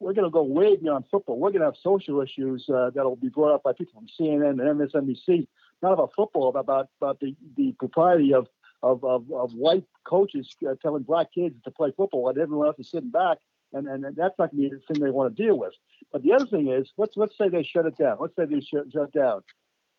we're 0.00 0.14
going 0.14 0.24
to 0.24 0.30
go 0.30 0.42
way 0.42 0.76
beyond 0.76 1.04
football. 1.10 1.38
We're 1.38 1.50
going 1.50 1.60
to 1.60 1.66
have 1.66 1.76
social 1.76 2.20
issues 2.22 2.68
uh, 2.68 2.90
that 2.94 3.04
will 3.04 3.16
be 3.16 3.28
brought 3.28 3.54
up 3.54 3.62
by 3.62 3.74
people 3.74 4.00
from 4.00 4.08
CNN 4.08 4.50
and 4.50 4.80
MSNBC, 4.80 5.46
not 5.82 5.92
about 5.92 6.12
football, 6.16 6.48
about 6.56 6.88
about 7.00 7.20
the, 7.20 7.36
the 7.56 7.72
propriety 7.78 8.32
of, 8.34 8.48
of, 8.82 9.04
of, 9.04 9.30
of 9.30 9.52
white 9.52 9.84
coaches 10.04 10.56
uh, 10.68 10.74
telling 10.82 11.02
black 11.02 11.32
kids 11.32 11.54
to 11.64 11.70
play 11.70 11.92
football 11.96 12.30
and 12.30 12.38
everyone 12.38 12.66
else 12.66 12.78
is 12.78 12.90
sitting 12.90 13.10
back. 13.10 13.38
And, 13.72 13.86
and 13.86 14.04
that's 14.16 14.34
not 14.36 14.50
going 14.50 14.64
to 14.64 14.70
be 14.70 14.76
the 14.76 14.80
thing 14.92 15.04
they 15.04 15.10
want 15.10 15.36
to 15.36 15.42
deal 15.42 15.56
with. 15.56 15.74
But 16.12 16.22
the 16.22 16.32
other 16.32 16.46
thing 16.46 16.68
is, 16.68 16.90
let's 16.96 17.16
let's 17.16 17.36
say 17.38 17.48
they 17.48 17.62
shut 17.62 17.86
it 17.86 17.96
down. 17.96 18.16
Let's 18.18 18.34
say 18.34 18.46
they 18.46 18.60
shut, 18.60 18.86
shut 18.92 19.12
down. 19.12 19.42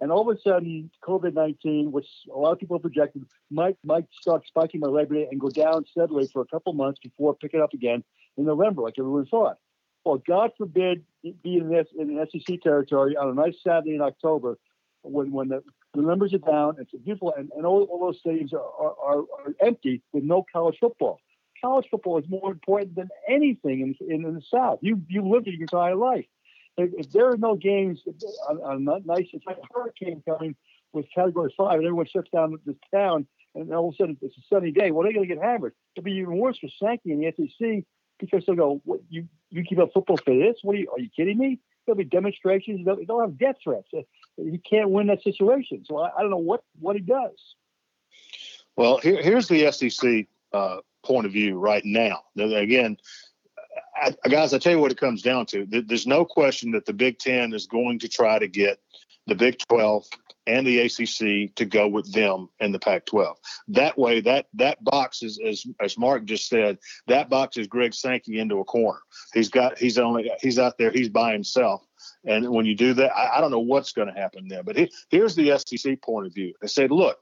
And 0.02 0.12
all 0.12 0.28
of 0.28 0.36
a 0.36 0.42
sudden, 0.42 0.90
COVID 1.08 1.36
19, 1.36 1.92
which 1.92 2.08
a 2.34 2.38
lot 2.38 2.54
of 2.54 2.60
people 2.60 2.80
projected, 2.80 3.24
might, 3.52 3.78
might 3.86 4.06
start 4.20 4.48
spiking 4.48 4.80
by 4.80 4.88
Labor 4.88 5.14
Day 5.14 5.28
and 5.30 5.40
go 5.40 5.50
down 5.50 5.86
steadily 5.86 6.28
for 6.34 6.42
a 6.42 6.48
couple 6.48 6.74
months 6.74 7.00
before 7.02 7.36
picking 7.36 7.62
up 7.62 7.74
again 7.74 8.04
in 8.36 8.46
November, 8.46 8.82
like 8.82 8.96
everyone 8.98 9.28
thought. 9.28 9.58
Well, 10.06 10.22
God 10.28 10.52
forbid 10.58 11.04
be 11.24 11.58
in 11.58 11.70
this 11.70 11.88
in 11.98 12.16
the 12.16 12.28
SEC 12.32 12.62
territory 12.62 13.16
on 13.16 13.30
a 13.30 13.34
nice 13.34 13.56
Saturday 13.64 13.96
in 13.96 14.02
October 14.02 14.58
when 15.04 15.32
when 15.32 15.50
the, 15.50 15.64
the 15.94 16.02
numbers 16.02 16.34
are 16.34 16.40
down, 16.40 16.76
it's 16.80 16.92
beautiful, 17.04 17.34
and, 17.38 17.52
and 17.56 17.66
all, 17.66 17.84
all 17.84 18.00
those 18.00 18.22
stadiums 18.22 18.54
are, 18.54 18.60
are, 18.60 19.20
are 19.20 19.56
empty 19.60 20.02
with 20.14 20.24
no 20.24 20.46
college 20.52 20.78
football. 20.80 21.20
College 21.60 21.86
football 21.92 22.18
is 22.18 22.26
more 22.28 22.52
important 22.52 22.96
than 22.96 23.10
anything 23.30 23.82
in, 23.82 23.96
in, 24.08 24.26
in 24.26 24.34
the 24.34 24.42
South. 24.54 24.80
You 24.82 25.02
you 25.08 25.22
lived 25.28 25.48
it 25.48 25.52
your 25.52 25.62
entire 25.62 25.96
life 25.96 26.26
if, 26.78 27.06
if 27.06 27.12
there 27.12 27.30
are 27.30 27.38
no 27.38 27.56
games 27.56 28.02
on, 28.50 28.58
on 28.60 28.88
a 28.88 29.08
nice, 29.08 29.28
it's 29.34 29.46
like 29.46 29.58
a 29.58 29.74
hurricane 29.74 30.24
coming 30.28 30.56
with 30.94 31.06
Category 31.14 31.54
Five, 31.58 31.76
and 31.80 31.86
everyone 31.86 32.06
shuts 32.06 32.30
down 32.32 32.58
this 32.66 32.76
town, 32.94 33.28
and 33.56 33.74
all 33.74 33.90
of 33.90 33.96
a 33.96 33.98
sudden 33.98 34.18
it's 34.22 34.38
a 34.38 34.42
sunny 34.54 34.72
day. 34.72 34.92
Well, 34.92 35.04
they're 35.04 35.14
going 35.14 35.28
to 35.28 35.34
get 35.36 35.44
hammered. 35.44 35.74
It'll 35.96 36.06
be 36.06 36.14
even 36.14 36.38
worse 36.38 36.58
for 36.60 36.70
Sankey 36.82 37.12
and 37.12 37.22
the 37.22 37.34
SEC 37.38 37.84
because 38.22 38.46
they'll 38.46 38.56
go, 38.56 38.82
"What 38.86 39.02
you 39.10 39.28
you 39.50 39.64
keep 39.64 39.80
up 39.80 39.92
football 39.94 40.18
for 40.18 40.36
this? 40.36 40.58
What 40.62 40.76
are 40.76 40.80
you? 40.80 40.90
Are 40.92 41.00
you 41.00 41.10
kidding 41.16 41.38
me?" 41.38 41.60
There'll 41.86 41.98
be 41.98 42.04
demonstrations. 42.04 42.86
They'll, 42.86 43.04
they'll 43.06 43.22
have 43.22 43.38
death 43.38 43.56
threats. 43.64 43.88
He 44.38 44.60
can't 44.60 44.92
win 44.92 45.08
that 45.08 45.24
situation. 45.24 45.84
So 45.86 45.98
I, 45.98 46.12
I 46.16 46.22
don't 46.22 46.30
know 46.30 46.38
what 46.38 46.64
what 46.80 46.96
he 46.96 47.02
does. 47.02 47.56
Well, 48.78 49.00
here, 49.00 49.22
here's 49.22 49.48
the 49.48 49.72
SEC 49.72 50.28
uh, 50.54 50.78
point 51.04 51.26
of 51.26 51.32
view 51.32 51.60
right 51.60 51.84
now. 51.84 52.22
Again, 52.38 52.98
I, 53.96 54.16
guys, 54.30 54.54
I 54.54 54.58
tell 54.58 54.74
you 54.74 54.80
what 54.80 54.92
it 54.92 54.98
comes 54.98 55.22
down 55.22 55.46
to. 55.48 55.66
There's 55.66 56.08
no 56.08 56.26
question 56.26 56.72
that 56.72 56.86
the 56.86 56.94
Big 56.94 57.20
Ten 57.20 57.54
is 57.54 57.68
going 57.68 58.00
to 58.00 58.08
try 58.08 58.40
to 58.40 58.48
get 58.48 58.80
the 59.28 59.36
Big 59.36 59.60
12 59.70 60.06
and 60.52 60.68
the 60.68 60.80
ACC 60.80 61.56
to 61.56 61.66
go 61.66 61.88
with 61.88 62.12
them 62.12 62.50
in 62.60 62.72
the 62.72 62.80
Pac-12. 62.80 63.36
That 63.70 63.98
way, 63.98 64.22
that 64.22 64.48
that 64.56 64.84
box 64.84 65.24
is 65.24 65.40
as 65.46 65.66
as 65.80 65.98
Mark 65.98 66.26
just 66.26 66.48
said, 66.48 66.78
that 67.08 67.30
box 67.30 67.58
is 67.58 67.68
Greg 67.68 67.94
Sankey 67.94 68.40
into 68.40 68.60
a 68.60 68.66
corner. 68.66 69.00
He's 69.34 69.50
got 69.50 69.78
he's 69.78 69.98
only 69.98 70.32
he's 70.42 70.60
out 70.60 70.78
there 70.78 70.92
he's 70.92 71.10
by 71.10 71.32
himself. 71.32 71.86
And 72.26 72.50
when 72.50 72.66
you 72.66 72.76
do 72.76 72.94
that, 72.96 73.16
I, 73.16 73.38
I 73.38 73.42
don't 73.42 73.52
know 73.52 73.60
what's 73.60 73.94
going 73.94 74.08
to 74.08 74.20
happen 74.20 74.48
there. 74.48 74.64
But 74.64 74.76
he, 74.76 74.92
here's 75.10 75.36
the 75.36 75.58
SEC 75.58 76.02
point 76.02 76.28
of 76.28 76.34
view. 76.34 76.54
They 76.62 76.68
said, 76.68 76.92
look, 76.92 77.18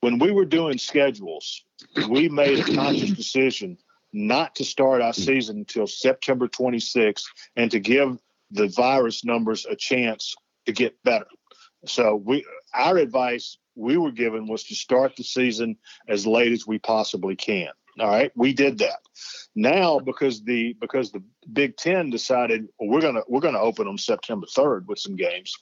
when 0.00 0.18
we 0.18 0.30
were 0.30 0.44
doing 0.44 0.78
schedules, 0.78 1.64
we 2.08 2.28
made 2.28 2.60
a 2.60 2.74
conscious 2.74 3.10
decision 3.10 3.78
not 4.12 4.54
to 4.56 4.64
start 4.64 5.02
our 5.02 5.12
season 5.12 5.58
until 5.58 5.86
September 5.86 6.48
26th 6.48 7.24
and 7.56 7.70
to 7.70 7.80
give 7.80 8.18
the 8.50 8.68
virus 8.68 9.24
numbers 9.24 9.66
a 9.68 9.76
chance 9.76 10.34
to 10.66 10.72
get 10.72 11.00
better. 11.02 11.26
So 11.88 12.16
we 12.16 12.44
our 12.74 12.96
advice 12.98 13.58
we 13.74 13.96
were 13.96 14.10
given 14.10 14.46
was 14.46 14.64
to 14.64 14.74
start 14.74 15.16
the 15.16 15.24
season 15.24 15.76
as 16.08 16.26
late 16.26 16.52
as 16.52 16.66
we 16.66 16.78
possibly 16.78 17.36
can. 17.36 17.68
All 17.98 18.08
right, 18.08 18.32
we 18.34 18.52
did 18.52 18.78
that. 18.78 18.98
Now 19.54 19.98
because 19.98 20.42
the 20.42 20.74
because 20.80 21.12
the 21.12 21.22
Big 21.52 21.76
Ten 21.76 22.10
decided 22.10 22.68
well, 22.78 22.90
we're 22.90 23.00
gonna 23.00 23.22
we're 23.28 23.40
gonna 23.40 23.60
open 23.60 23.86
them 23.86 23.98
September 23.98 24.46
3rd 24.46 24.86
with 24.86 24.98
some 24.98 25.16
games. 25.16 25.56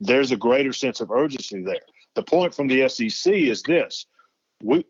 There's 0.00 0.30
a 0.30 0.36
greater 0.36 0.72
sense 0.72 1.00
of 1.00 1.10
urgency 1.10 1.62
there. 1.62 1.80
The 2.14 2.22
point 2.22 2.54
from 2.54 2.68
the 2.68 2.88
SEC 2.88 3.32
is 3.32 3.62
this: 3.62 4.06
we 4.62 4.84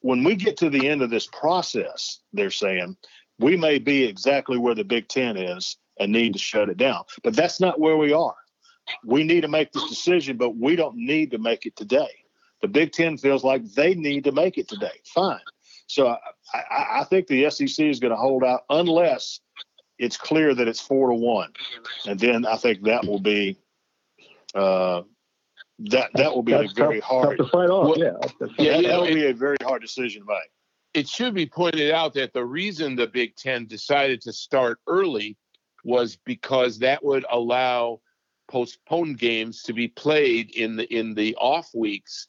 when 0.00 0.24
we 0.24 0.34
get 0.34 0.56
to 0.58 0.70
the 0.70 0.88
end 0.88 1.02
of 1.02 1.10
this 1.10 1.26
process, 1.26 2.20
they're 2.32 2.50
saying 2.50 2.96
we 3.38 3.56
may 3.56 3.78
be 3.78 4.04
exactly 4.04 4.58
where 4.58 4.74
the 4.74 4.84
Big 4.84 5.08
Ten 5.08 5.36
is 5.36 5.76
and 5.98 6.12
need 6.12 6.32
to 6.32 6.38
shut 6.38 6.68
it 6.68 6.76
down. 6.76 7.04
But 7.22 7.34
that's 7.34 7.60
not 7.60 7.80
where 7.80 7.96
we 7.96 8.12
are. 8.12 8.34
We 9.04 9.24
need 9.24 9.42
to 9.42 9.48
make 9.48 9.72
this 9.72 9.88
decision, 9.88 10.36
but 10.36 10.56
we 10.56 10.76
don't 10.76 10.96
need 10.96 11.30
to 11.32 11.38
make 11.38 11.66
it 11.66 11.76
today. 11.76 12.08
The 12.62 12.68
Big 12.68 12.92
Ten 12.92 13.16
feels 13.18 13.44
like 13.44 13.64
they 13.74 13.94
need 13.94 14.24
to 14.24 14.32
make 14.32 14.58
it 14.58 14.68
today. 14.68 15.00
Fine. 15.14 15.40
So 15.86 16.08
I, 16.08 16.18
I, 16.54 17.00
I 17.00 17.04
think 17.04 17.26
the 17.26 17.48
SEC 17.50 17.84
is 17.86 18.00
going 18.00 18.10
to 18.12 18.16
hold 18.16 18.42
out 18.44 18.62
unless 18.70 19.40
it's 19.98 20.16
clear 20.16 20.54
that 20.54 20.66
it's 20.68 20.80
four 20.80 21.08
to 21.10 21.14
one, 21.14 21.52
and 22.06 22.18
then 22.18 22.44
I 22.46 22.56
think 22.56 22.82
that 22.84 23.04
will 23.06 23.20
be 23.20 23.58
uh, 24.54 25.02
that 25.80 26.10
that 26.14 26.34
will 26.34 26.42
be 26.42 26.52
a 26.52 26.62
That's 26.62 26.72
very 26.72 27.00
hard. 27.00 27.38
to 27.38 27.44
fight 27.44 27.68
off. 27.68 27.88
Well, 27.88 27.98
yeah, 27.98 28.12
that's- 28.40 28.50
yeah, 28.58 28.72
that, 28.72 28.76
you 28.82 28.82
that 28.82 28.88
know, 28.88 29.00
will 29.02 29.14
be 29.14 29.26
a 29.26 29.34
very 29.34 29.56
hard 29.62 29.82
decision 29.82 30.22
to 30.22 30.26
make. 30.26 30.50
it 30.94 31.08
should 31.08 31.34
be 31.34 31.46
pointed 31.46 31.90
out 31.92 32.14
that 32.14 32.32
the 32.32 32.44
reason 32.44 32.96
the 32.96 33.06
Big 33.06 33.36
Ten 33.36 33.66
decided 33.66 34.20
to 34.22 34.32
start 34.32 34.78
early 34.86 35.36
was 35.84 36.16
because 36.24 36.78
that 36.80 37.04
would 37.04 37.24
allow 37.30 38.00
postponed 38.48 39.18
games 39.18 39.62
to 39.62 39.72
be 39.72 39.88
played 39.88 40.50
in 40.50 40.76
the 40.76 40.84
in 40.94 41.14
the 41.14 41.34
off 41.36 41.70
weeks 41.74 42.28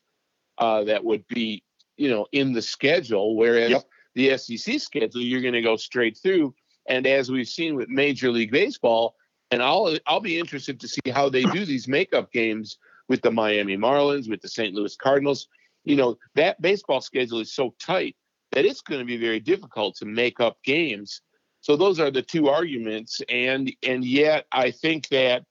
uh, 0.58 0.84
that 0.86 1.04
would 1.04 1.28
be 1.28 1.64
you 1.98 2.10
know 2.10 2.26
in 2.32 2.54
the 2.54 2.62
schedule, 2.62 3.36
whereas 3.36 3.72
Yep. 3.72 3.84
the 4.16 4.38
SEC 4.38 4.80
schedule 4.80 5.22
you're 5.22 5.42
going 5.42 5.54
to 5.54 5.62
go 5.62 5.76
straight 5.78 6.18
through. 6.18 6.54
And 6.90 7.06
as 7.06 7.30
we've 7.30 7.50
seen 7.50 7.76
with 7.76 7.90
Major 7.90 8.32
League 8.32 8.52
Baseball, 8.52 9.16
and 9.52 9.62
I'll 9.62 9.98
I'll 10.08 10.20
be 10.20 10.40
interested 10.40 10.80
to 10.80 10.88
see 10.88 11.10
how 11.12 11.30
they 11.30 11.44
do 11.44 11.66
these 11.66 11.88
makeup 11.88 12.32
games 12.32 12.78
with 13.10 13.22
the 13.22 13.32
Miami 13.32 13.78
Marlins, 13.78 14.30
with 14.30 14.42
the 14.42 14.50
St. 14.50 14.74
Louis 14.74 14.96
Cardinals. 14.96 15.48
You 15.84 15.96
know 15.96 16.18
that 16.36 16.62
baseball 16.62 17.02
schedule 17.02 17.40
is 17.40 17.54
so 17.54 17.74
tight 17.80 18.16
that 18.52 18.66
it's 18.66 18.82
going 18.82 19.00
to 19.00 19.06
be 19.06 19.18
very 19.18 19.40
difficult 19.40 19.96
to 19.98 20.06
make 20.06 20.40
up 20.40 20.58
games. 20.64 21.22
So 21.62 21.76
those 21.76 22.00
are 22.00 22.12
the 22.12 22.22
two 22.22 22.48
arguments, 22.50 23.22
and 23.30 23.72
and 23.84 24.04
yet 24.06 24.46
I 24.52 24.72
think 24.72 25.10
that 25.10 25.44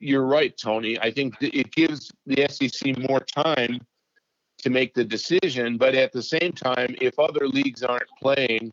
you're 0.00 0.26
right, 0.26 0.56
Tony. 0.56 0.98
I 1.00 1.10
think 1.10 1.34
it 1.40 1.72
gives 1.72 2.10
the 2.26 2.46
SEC 2.48 2.96
more 3.08 3.20
time 3.20 3.80
to 4.58 4.70
make 4.70 4.94
the 4.94 5.04
decision, 5.04 5.76
but 5.76 5.94
at 5.94 6.12
the 6.12 6.22
same 6.22 6.52
time, 6.52 6.94
if 7.00 7.18
other 7.18 7.46
leagues 7.46 7.82
aren't 7.82 8.08
playing, 8.20 8.72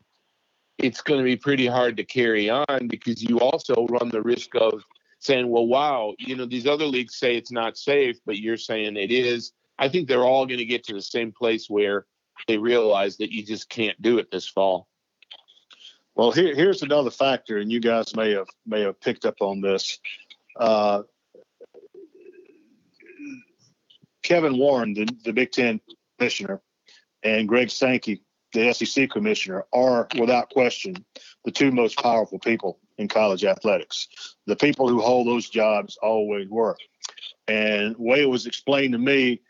it's 0.78 1.02
going 1.02 1.18
to 1.18 1.24
be 1.24 1.36
pretty 1.36 1.66
hard 1.66 1.96
to 1.96 2.04
carry 2.04 2.50
on 2.50 2.88
because 2.88 3.22
you 3.22 3.38
also 3.38 3.86
run 3.86 4.08
the 4.08 4.22
risk 4.22 4.54
of 4.56 4.82
saying, 5.18 5.48
"Well, 5.48 5.66
wow, 5.66 6.14
you 6.18 6.36
know, 6.36 6.46
these 6.46 6.66
other 6.66 6.86
leagues 6.86 7.16
say 7.16 7.36
it's 7.36 7.52
not 7.52 7.76
safe, 7.76 8.16
but 8.26 8.38
you're 8.38 8.56
saying 8.56 8.96
it 8.96 9.10
is." 9.10 9.52
I 9.78 9.88
think 9.88 10.08
they're 10.08 10.24
all 10.24 10.46
going 10.46 10.58
to 10.58 10.64
get 10.64 10.84
to 10.84 10.94
the 10.94 11.02
same 11.02 11.32
place 11.32 11.68
where 11.68 12.06
they 12.46 12.58
realize 12.58 13.16
that 13.18 13.32
you 13.32 13.44
just 13.44 13.68
can't 13.68 14.00
do 14.00 14.18
it 14.18 14.30
this 14.30 14.48
fall. 14.48 14.88
Well, 16.14 16.30
here, 16.30 16.54
here's 16.54 16.82
another 16.82 17.10
factor, 17.10 17.58
and 17.58 17.72
you 17.72 17.80
guys 17.80 18.14
may 18.14 18.30
have 18.32 18.48
may 18.66 18.82
have 18.82 19.00
picked 19.00 19.24
up 19.24 19.36
on 19.40 19.60
this. 19.60 19.98
Uh, 20.58 21.02
Kevin 24.24 24.58
Warren, 24.58 24.94
the, 24.94 25.08
the 25.24 25.32
Big 25.32 25.52
Ten 25.52 25.80
commissioner, 26.18 26.60
and 27.22 27.46
Greg 27.46 27.70
Sankey, 27.70 28.22
the 28.52 28.72
SEC 28.72 29.10
commissioner, 29.10 29.64
are 29.72 30.08
without 30.18 30.50
question 30.50 31.04
the 31.44 31.52
two 31.52 31.70
most 31.70 31.96
powerful 31.98 32.38
people 32.38 32.80
in 32.98 33.06
college 33.06 33.44
athletics. 33.44 34.08
The 34.46 34.56
people 34.56 34.88
who 34.88 35.00
hold 35.00 35.26
those 35.26 35.48
jobs 35.48 35.96
always 36.02 36.48
were. 36.48 36.76
And 37.46 37.94
the 37.94 38.02
way 38.02 38.22
it 38.22 38.28
was 38.28 38.46
explained 38.46 38.92
to 38.92 38.98
me 38.98 39.42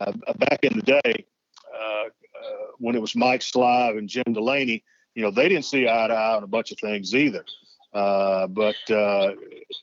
uh, 0.00 0.12
back 0.38 0.60
in 0.62 0.76
the 0.76 0.82
day, 0.82 1.26
uh, 1.74 2.04
uh, 2.04 2.66
when 2.78 2.94
it 2.94 3.00
was 3.00 3.14
Mike 3.14 3.42
Slive 3.42 3.98
and 3.98 4.08
Jim 4.08 4.24
Delaney, 4.32 4.84
you 5.14 5.22
know, 5.22 5.30
they 5.30 5.48
didn't 5.48 5.64
see 5.64 5.86
eye 5.88 6.08
to 6.08 6.14
eye 6.14 6.36
on 6.36 6.42
a 6.42 6.48
bunch 6.48 6.72
of 6.72 6.78
things 6.78 7.14
either. 7.14 7.44
Uh, 7.92 8.48
but 8.48 8.74
uh, 8.90 9.32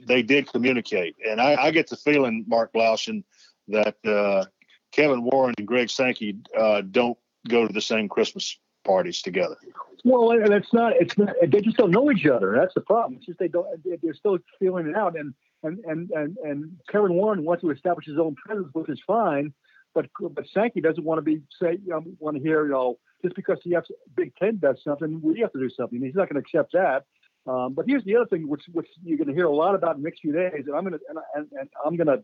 they 0.05 0.21
did 0.21 0.51
communicate. 0.51 1.15
And 1.25 1.39
I, 1.39 1.55
I 1.55 1.71
get 1.71 1.87
the 1.87 1.95
feeling, 1.95 2.43
Mark 2.47 2.73
Blaudschun, 2.73 3.23
that 3.67 3.95
uh, 4.05 4.45
Kevin 4.91 5.23
Warren 5.23 5.53
and 5.57 5.67
Greg 5.67 5.89
Sankey 5.89 6.37
uh, 6.57 6.81
don't 6.81 7.17
go 7.47 7.67
to 7.67 7.73
the 7.73 7.81
same 7.81 8.09
Christmas 8.09 8.57
parties 8.83 9.21
together. 9.21 9.57
Well, 10.03 10.31
and 10.31 10.53
it's 10.53 10.73
not. 10.73 10.93
It's 10.99 11.17
not. 11.17 11.33
They 11.45 11.61
just 11.61 11.77
don't 11.77 11.91
know 11.91 12.11
each 12.11 12.25
other. 12.25 12.55
That's 12.57 12.73
the 12.73 12.81
problem. 12.81 13.17
It's 13.17 13.25
just 13.25 13.39
they 13.39 13.47
don't. 13.47 13.67
They're 13.83 14.13
still 14.13 14.39
feeling 14.59 14.87
it 14.87 14.95
out. 14.95 15.15
And 15.17 15.33
and 15.63 15.79
and 15.85 16.09
and, 16.11 16.37
and 16.43 16.71
Kevin 16.89 17.13
Warren 17.13 17.45
wants 17.45 17.61
to 17.61 17.69
establish 17.69 18.05
his 18.05 18.17
own 18.17 18.35
presence, 18.35 18.69
which 18.73 18.89
is 18.89 18.99
fine. 19.05 19.53
But 19.93 20.07
but 20.19 20.45
Sankey 20.51 20.81
doesn't 20.81 21.03
want 21.03 21.19
to 21.19 21.21
be 21.21 21.41
say. 21.61 21.77
You 21.83 21.89
know, 21.89 22.03
want 22.19 22.37
to 22.37 22.43
hear 22.43 22.65
you 22.65 22.71
know 22.71 22.97
just 23.23 23.35
because 23.35 23.59
the 23.63 23.81
Big 24.15 24.35
Ten 24.35 24.57
does 24.57 24.81
something, 24.83 25.21
we 25.21 25.39
have 25.41 25.51
to 25.53 25.59
do 25.59 25.69
something. 25.69 26.01
He's 26.01 26.15
not 26.15 26.29
going 26.29 26.41
to 26.41 26.47
accept 26.47 26.73
that. 26.73 27.05
Um, 27.47 27.73
but 27.73 27.85
here's 27.87 28.03
the 28.03 28.15
other 28.15 28.25
thing, 28.25 28.47
which 28.47 28.63
which 28.71 28.87
you're 29.03 29.17
going 29.17 29.27
to 29.27 29.33
hear 29.33 29.45
a 29.45 29.55
lot 29.55 29.75
about 29.75 29.95
in 29.95 30.01
the 30.01 30.07
next 30.07 30.21
few 30.21 30.31
days, 30.31 30.63
and 30.67 30.75
I'm 30.75 30.83
going 30.83 30.93
to 30.93 30.99
and, 31.09 31.19
and, 31.35 31.47
and 31.59 31.69
I'm 31.85 31.95
going 31.95 32.07
to 32.07 32.23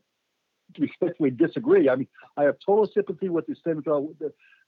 respectfully 0.78 1.32
disagree. 1.32 1.90
I 1.90 1.96
mean, 1.96 2.08
I 2.36 2.44
have 2.44 2.56
total 2.66 2.88
sympathy 2.88 3.30
with 3.30 3.48
the 3.48 3.56
statement 3.56 3.88
about, 3.88 4.08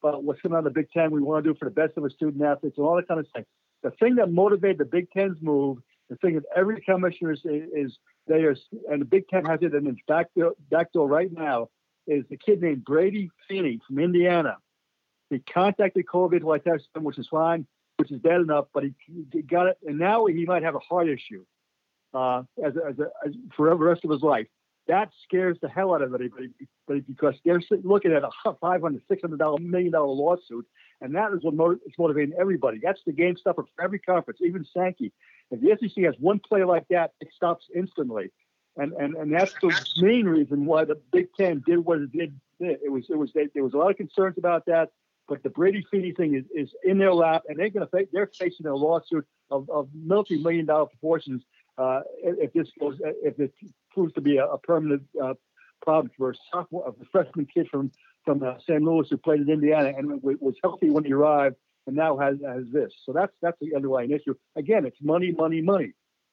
about 0.03 0.23
what's 0.23 0.41
coming 0.41 0.55
out 0.55 0.59
of 0.59 0.73
the 0.73 0.79
Big 0.79 0.91
Ten. 0.91 1.11
We 1.11 1.21
want 1.21 1.43
to 1.43 1.53
do 1.53 1.57
for 1.57 1.65
the 1.65 1.71
best 1.71 1.97
of 1.97 2.03
our 2.03 2.09
student 2.09 2.43
athletes 2.43 2.77
and 2.77 2.85
all 2.85 2.95
that 2.95 3.07
kind 3.07 3.19
of 3.19 3.27
thing. 3.33 3.45
The 3.83 3.91
thing 3.91 4.15
that 4.15 4.31
motivated 4.31 4.77
the 4.77 4.85
Big 4.85 5.09
Ten's 5.11 5.37
move, 5.41 5.79
the 6.09 6.15
thing 6.17 6.35
that 6.35 6.43
every 6.55 6.81
commissioner 6.81 7.33
is, 7.33 7.41
is 7.43 7.97
they 8.27 8.43
are, 8.43 8.55
and 8.91 9.01
the 9.01 9.05
Big 9.05 9.27
Ten 9.27 9.45
has 9.45 9.59
it 9.61 9.73
in 9.73 9.87
its 9.87 9.99
back 10.07 10.27
door, 10.35 10.53
back 10.69 10.91
door 10.91 11.07
right 11.07 11.31
now, 11.31 11.69
is 12.07 12.25
the 12.29 12.37
kid 12.37 12.61
named 12.61 12.83
Brady 12.83 13.29
Feeney 13.47 13.79
from 13.87 13.99
Indiana. 13.99 14.57
He 15.29 15.39
contacted 15.39 16.05
COVID 16.11 16.43
like 16.43 16.63
that, 16.63 16.81
which 16.95 17.19
is 17.19 17.27
fine, 17.27 17.67
which 17.97 18.11
is 18.11 18.19
bad 18.19 18.41
enough, 18.41 18.65
but 18.73 18.83
he, 18.83 18.93
he 19.31 19.41
got 19.43 19.67
it, 19.67 19.77
and 19.85 19.99
now 19.99 20.25
he 20.25 20.45
might 20.45 20.63
have 20.63 20.75
a 20.75 20.79
heart 20.79 21.07
issue 21.07 21.45
uh, 22.13 22.43
as, 22.63 22.75
a, 22.75 22.87
as, 22.89 22.99
a, 22.99 23.09
as 23.25 23.33
for 23.55 23.69
the 23.69 23.75
rest 23.75 24.03
of 24.03 24.11
his 24.11 24.21
life 24.21 24.47
that 24.89 25.09
scares 25.23 25.57
the 25.61 25.69
hell 25.69 25.93
out 25.93 26.01
of 26.01 26.13
everybody 26.13 26.49
because 26.87 27.35
they're 27.45 27.61
looking 27.83 28.11
at 28.11 28.23
a 28.23 28.29
$500, 28.45 29.01
600 29.07 29.59
million 29.61 29.91
dollar 29.91 30.07
lawsuit 30.07 30.65
and 30.99 31.15
that 31.15 31.31
is 31.31 31.39
what 31.43 31.77
is 31.85 31.93
motivating 31.97 32.35
everybody. 32.37 32.79
That's 32.83 32.99
the 33.05 33.13
game 33.13 33.37
stopper 33.37 33.63
for 33.63 33.83
every 33.83 33.99
conference 33.99 34.41
even 34.41 34.65
sankey. 34.65 35.13
If 35.51 35.61
the 35.61 35.87
sec 35.87 36.03
has 36.03 36.15
one 36.19 36.39
play 36.39 36.63
like 36.63 36.87
that 36.89 37.11
it 37.21 37.29
stops 37.33 37.65
instantly. 37.73 38.31
And 38.75 38.93
and, 38.93 39.15
and 39.15 39.33
that's 39.33 39.53
the 39.61 39.73
main 39.97 40.25
reason 40.25 40.65
why 40.65 40.85
the 40.85 40.99
big 41.11 41.27
ten 41.39 41.63
did 41.65 41.79
what 41.79 41.99
it 41.99 42.11
did. 42.11 42.39
It 42.59 42.91
was 42.91 43.05
it 43.09 43.17
was 43.17 43.31
there 43.33 43.63
was 43.63 43.73
a 43.73 43.77
lot 43.77 43.91
of 43.91 43.97
concerns 43.97 44.37
about 44.37 44.65
that 44.65 44.89
but 45.29 45.43
the 45.43 45.49
Brady 45.49 45.85
Feeney 45.91 46.11
thing 46.11 46.33
is, 46.33 46.45
is 46.53 46.73
in 46.83 46.97
their 46.97 47.13
lap, 47.13 47.43
and 47.47 47.59
they're 47.59 47.69
going 47.69 47.87
to 47.87 48.07
they're 48.11 48.31
facing 48.37 48.65
a 48.65 48.75
lawsuit 48.75 49.25
of, 49.51 49.69
of 49.69 49.87
multi-million 49.93 50.65
dollar 50.65 50.87
proportions 50.87 51.43
uh, 51.77 52.01
if 52.21 52.51
this 52.51 52.67
goes 52.79 52.97
if 53.23 53.39
it 53.39 53.53
proves 53.99 54.13
to 54.13 54.21
be 54.21 54.37
a, 54.37 54.45
a 54.45 54.57
permanent 54.57 55.03
uh, 55.21 55.33
problem 55.81 56.09
for 56.17 56.31
a 56.31 56.33
sophomore, 56.51 56.87
a 56.87 57.05
freshman 57.11 57.45
kid 57.53 57.67
from 57.69 57.91
from 58.23 58.43
uh, 58.43 58.53
St. 58.59 58.81
Who 58.81 59.03
played 59.17 59.41
in 59.41 59.49
Indiana 59.49 59.93
and 59.97 60.21
was 60.21 60.55
healthy 60.63 60.89
when 60.89 61.03
he 61.03 61.11
arrived, 61.11 61.55
and 61.85 61.95
now 61.95 62.17
has 62.17 62.37
has 62.45 62.63
this. 62.71 62.93
So 63.05 63.11
that's 63.11 63.33
that's 63.41 63.57
the 63.59 63.75
underlying 63.75 64.11
issue. 64.11 64.35
Again, 64.55 64.85
it's 64.85 64.97
money, 65.01 65.31
money, 65.31 65.61
money. 65.61 65.91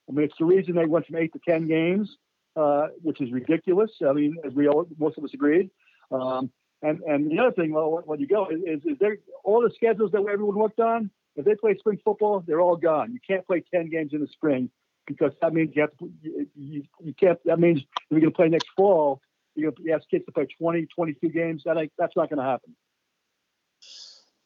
I 0.08 0.12
mean, 0.12 0.26
it's 0.26 0.38
the 0.38 0.44
reason 0.44 0.76
they 0.76 0.86
went 0.86 1.06
from 1.06 1.16
eight 1.16 1.32
to 1.32 1.40
ten 1.48 1.66
games, 1.66 2.16
uh, 2.54 2.88
which 3.02 3.20
is 3.20 3.32
ridiculous. 3.32 3.90
I 4.08 4.12
mean, 4.12 4.36
as 4.46 4.52
we 4.54 4.68
all 4.68 4.86
most 4.98 5.18
of 5.18 5.24
us 5.24 5.30
agreed. 5.34 5.70
Um, 6.12 6.50
and 6.82 7.00
and 7.00 7.30
the 7.30 7.40
other 7.40 7.52
thing, 7.52 7.72
well, 7.72 8.02
when 8.04 8.20
you 8.20 8.28
go, 8.28 8.46
is, 8.48 8.80
is 8.84 8.98
there 9.00 9.16
all 9.42 9.60
the 9.62 9.72
schedules 9.74 10.12
that 10.12 10.24
everyone 10.30 10.56
worked 10.56 10.78
on? 10.78 11.10
If 11.34 11.44
they 11.44 11.56
play 11.56 11.76
spring 11.78 11.98
football, 12.04 12.44
they're 12.46 12.60
all 12.60 12.76
gone. 12.76 13.12
You 13.12 13.18
can't 13.26 13.44
play 13.44 13.64
ten 13.74 13.90
games 13.90 14.12
in 14.12 14.20
the 14.20 14.28
spring 14.28 14.70
because 15.06 15.32
that 15.40 15.52
means 15.52 15.74
you 15.74 15.82
have 15.82 15.96
to, 15.98 16.10
you, 16.22 16.46
you, 16.54 16.82
you 17.00 17.14
can't, 17.14 17.38
that 17.44 17.58
means 17.58 17.80
if 17.80 17.86
you're 18.10 18.20
going 18.20 18.32
to 18.32 18.36
play 18.36 18.48
next 18.48 18.68
fall, 18.76 19.20
you're 19.54 19.70
going 19.70 19.86
to 19.86 19.92
ask 19.92 20.08
kids 20.10 20.24
to 20.26 20.32
play 20.32 20.46
20, 20.58 20.86
22 20.86 21.28
games. 21.28 21.62
That 21.64 21.78
ain't, 21.78 21.92
that's 21.98 22.16
not 22.16 22.28
going 22.28 22.38
to 22.38 22.44
happen. 22.44 22.74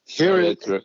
Here 0.07 0.40
it 0.40 0.67
is. 0.67 0.83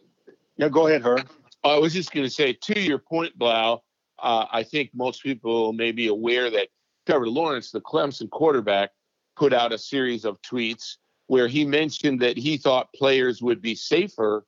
Yeah, 0.58 0.70
go 0.70 0.88
ahead, 0.88 1.02
Herb. 1.02 1.28
I 1.64 1.78
was 1.78 1.94
just 1.94 2.12
going 2.12 2.26
to 2.26 2.30
say, 2.30 2.54
to 2.54 2.80
your 2.80 3.00
point, 3.00 3.38
Blau, 3.38 3.82
uh, 4.20 4.46
I 4.52 4.64
think 4.64 4.92
most 4.94 5.22
people 5.24 5.74
may 5.74 5.92
be 5.92 6.08
aware 6.08 6.50
that 6.50 6.70
Trevor 7.06 7.28
Lawrence, 7.28 7.72
the 7.72 7.82
Clemson 7.82 8.30
quarterback, 8.30 8.92
put 9.36 9.54
out 9.54 9.74
a 9.74 9.78
series 9.78 10.26
of 10.26 10.42
tweets 10.42 10.96
where 11.28 11.48
he 11.48 11.66
mentioned 11.66 12.22
that 12.22 12.38
he 12.38 12.58
thought 12.58 12.94
players 12.94 13.42
would 13.42 13.62
be 13.62 13.76
safer 13.76 14.46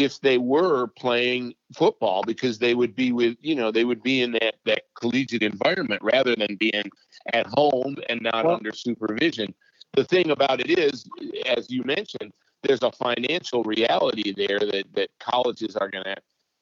if 0.00 0.18
they 0.20 0.38
were 0.38 0.86
playing 0.86 1.54
football 1.74 2.22
because 2.22 2.58
they 2.58 2.74
would 2.74 2.96
be 2.96 3.12
with 3.12 3.36
you 3.40 3.54
know 3.54 3.70
they 3.70 3.84
would 3.84 4.02
be 4.02 4.22
in 4.22 4.32
that 4.32 4.54
that 4.64 4.82
collegiate 4.94 5.42
environment 5.42 6.00
rather 6.02 6.34
than 6.34 6.56
being 6.56 6.90
at 7.32 7.46
home 7.46 7.96
and 8.08 8.22
not 8.22 8.46
well, 8.46 8.56
under 8.56 8.72
supervision 8.72 9.54
the 9.94 10.04
thing 10.04 10.30
about 10.30 10.60
it 10.60 10.78
is 10.78 11.08
as 11.56 11.70
you 11.70 11.82
mentioned 11.84 12.32
there's 12.62 12.82
a 12.82 12.90
financial 12.92 13.62
reality 13.62 14.32
there 14.34 14.58
that 14.58 14.84
that 14.94 15.10
colleges 15.18 15.76
are 15.76 15.90
going 15.90 16.04
to 16.04 16.16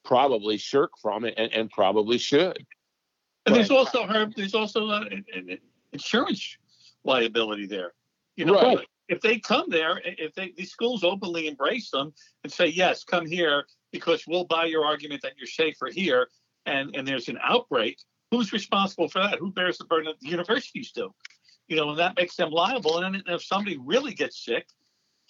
probably 0.05 0.57
shirk 0.57 0.91
from 1.01 1.25
it 1.25 1.35
and, 1.37 1.53
and 1.53 1.71
probably 1.71 2.19
should 2.19 2.67
and 3.47 3.55
there's 3.55 3.71
also 3.71 4.05
Herb, 4.07 4.35
there's 4.35 4.55
also 4.55 4.91
an 4.91 5.25
insurance 5.93 6.57
liability 7.05 7.67
there 7.67 7.93
you 8.37 8.45
know 8.45 8.55
right. 8.55 8.87
If 9.09 9.21
they 9.21 9.39
come 9.39 9.67
there, 9.69 10.01
if 10.05 10.35
they 10.35 10.53
these 10.57 10.71
schools 10.71 11.03
openly 11.03 11.47
embrace 11.47 11.91
them 11.91 12.13
and 12.45 12.53
say 12.53 12.67
yes, 12.67 13.05
come 13.05 13.27
here 13.27 13.65
because 13.93 14.25
we'll 14.27 14.45
buy 14.45 14.67
your 14.67 14.85
argument 14.85 15.23
that 15.23 15.33
you're 15.39 15.47
safer 15.47 15.89
here, 15.91 16.29
and 16.67 16.95
and 16.95 17.07
there's 17.07 17.29
an 17.29 17.39
outbreak, 17.43 17.99
who's 18.31 18.53
responsible 18.53 19.09
for 19.09 19.21
that? 19.21 19.39
Who 19.39 19.53
bears 19.53 19.79
the 19.79 19.85
burden? 19.85 20.13
The 20.21 20.29
universities 20.29 20.93
do, 20.93 21.13
you 21.69 21.77
know, 21.77 21.91
and 21.91 21.99
that 21.99 22.17
makes 22.17 22.37
them 22.37 22.51
liable. 22.51 22.99
And 22.99 23.15
then 23.15 23.23
if 23.27 23.43
somebody 23.43 23.79
really 23.79 24.15
gets 24.15 24.45
sick, 24.45 24.67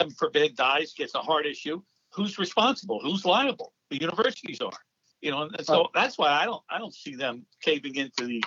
and 0.00 0.16
forbid 0.16 0.56
dies, 0.56 0.92
gets 0.96 1.14
a 1.14 1.20
heart 1.20 1.46
issue, 1.46 1.80
who's 2.12 2.38
responsible? 2.38 3.00
Who's 3.00 3.24
liable? 3.24 3.72
The 3.90 4.00
universities 4.00 4.60
are, 4.60 4.72
you 5.20 5.30
know, 5.30 5.42
and 5.42 5.66
so 5.66 5.88
that's 5.94 6.18
why 6.18 6.28
I 6.28 6.44
don't 6.44 6.62
I 6.68 6.78
don't 6.78 6.94
see 6.94 7.14
them 7.14 7.46
caving 7.62 7.96
into 7.96 8.26
these 8.26 8.42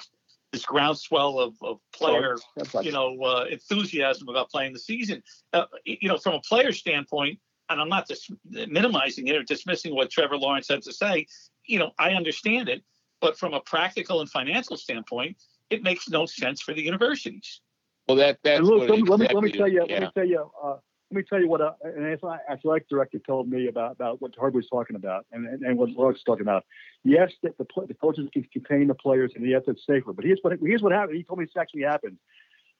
this 0.51 0.65
groundswell 0.65 1.39
of, 1.39 1.55
of 1.61 1.79
player, 1.93 2.37
you 2.81 2.91
know, 2.91 3.17
uh, 3.23 3.45
enthusiasm 3.49 4.27
about 4.27 4.49
playing 4.49 4.73
the 4.73 4.79
season. 4.79 5.23
Uh, 5.53 5.65
you 5.85 6.09
know, 6.09 6.17
from 6.17 6.33
a 6.33 6.41
player 6.41 6.71
standpoint, 6.71 7.39
and 7.69 7.79
I'm 7.79 7.89
not 7.89 8.07
just 8.07 8.31
minimizing 8.49 9.27
it 9.27 9.35
or 9.35 9.43
dismissing 9.43 9.95
what 9.95 10.09
Trevor 10.09 10.37
Lawrence 10.37 10.67
had 10.67 10.81
to 10.83 10.93
say. 10.93 11.25
You 11.65 11.79
know, 11.79 11.91
I 11.97 12.11
understand 12.11 12.67
it, 12.67 12.83
but 13.21 13.37
from 13.37 13.53
a 13.53 13.61
practical 13.61 14.19
and 14.19 14.29
financial 14.29 14.75
standpoint, 14.75 15.37
it 15.69 15.83
makes 15.83 16.09
no 16.09 16.25
sense 16.25 16.61
for 16.61 16.73
the 16.73 16.81
universities. 16.81 17.61
Well, 18.07 18.17
that 18.17 18.39
that's 18.43 18.61
look, 18.61 18.89
let, 18.89 18.99
me, 18.99 19.03
let, 19.03 19.19
me, 19.19 19.27
let 19.33 19.43
me 19.43 19.51
tell 19.51 19.67
you. 19.67 19.85
Yeah. 19.87 19.93
Let 19.93 20.01
me 20.01 20.09
tell 20.15 20.27
you. 20.27 20.51
Uh, 20.61 20.77
let 21.11 21.17
me 21.17 21.23
tell 21.27 21.41
you 21.41 21.49
what 21.49 21.59
uh, 21.59 21.73
an 21.83 22.17
athletic 22.49 22.87
director 22.87 23.19
told 23.19 23.49
me 23.49 23.67
about, 23.67 23.91
about 23.91 24.21
what 24.21 24.33
Harbaugh 24.37 24.53
was 24.53 24.67
talking 24.69 24.95
about 24.95 25.25
and, 25.33 25.45
and, 25.45 25.61
and 25.61 25.77
what 25.77 25.89
Lawrence 25.89 26.19
was 26.19 26.23
talking 26.23 26.43
about. 26.43 26.63
Yes, 27.03 27.31
the, 27.43 27.53
the, 27.57 27.65
the 27.87 27.93
coaches 27.93 28.29
can 28.31 28.43
contain 28.53 28.87
the 28.87 28.95
players 28.95 29.33
and 29.35 29.45
yes, 29.45 29.63
it's 29.67 29.85
safer. 29.85 30.13
But 30.13 30.23
here's 30.23 30.39
what 30.41 30.53
here's 30.63 30.81
what 30.81 30.93
happened. 30.93 31.17
He 31.17 31.23
told 31.23 31.39
me 31.39 31.45
this 31.45 31.59
actually 31.59 31.81
happened. 31.81 32.17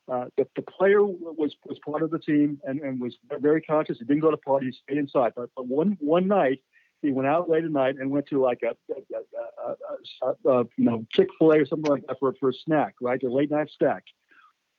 Uh, 0.09 0.25
the, 0.37 0.47
the 0.55 0.61
player 0.61 1.03
was 1.03 1.53
was 1.65 1.77
part 1.85 2.03
of 2.03 2.11
the 2.11 2.19
team 2.19 2.59
and, 2.63 2.79
and 2.79 3.01
was 3.01 3.17
very 3.41 3.61
conscious. 3.61 3.97
He 3.99 4.05
didn't 4.05 4.21
go 4.21 4.31
to 4.31 4.37
parties, 4.37 4.75
he 4.75 4.93
stayed 4.93 4.99
inside. 4.99 5.33
But, 5.35 5.49
but 5.55 5.67
one 5.67 5.97
one 5.99 6.27
night 6.27 6.61
he 7.01 7.11
went 7.11 7.27
out 7.27 7.49
late 7.49 7.65
at 7.65 7.71
night 7.71 7.95
and 7.99 8.11
went 8.11 8.27
to 8.27 8.41
like 8.41 8.61
a, 8.63 8.75
a, 8.93 10.27
a, 10.27 10.49
a 10.49 10.63
you 10.77 10.85
know 10.85 11.05
Chick 11.11 11.27
Fil 11.37 11.51
A 11.51 11.59
or 11.59 11.65
something 11.65 11.91
like 11.91 12.07
that 12.07 12.17
for 12.17 12.33
for 12.39 12.49
a 12.49 12.53
snack, 12.63 12.95
right? 13.01 13.21
A 13.23 13.29
late 13.29 13.51
night 13.51 13.69
snack. 13.77 14.03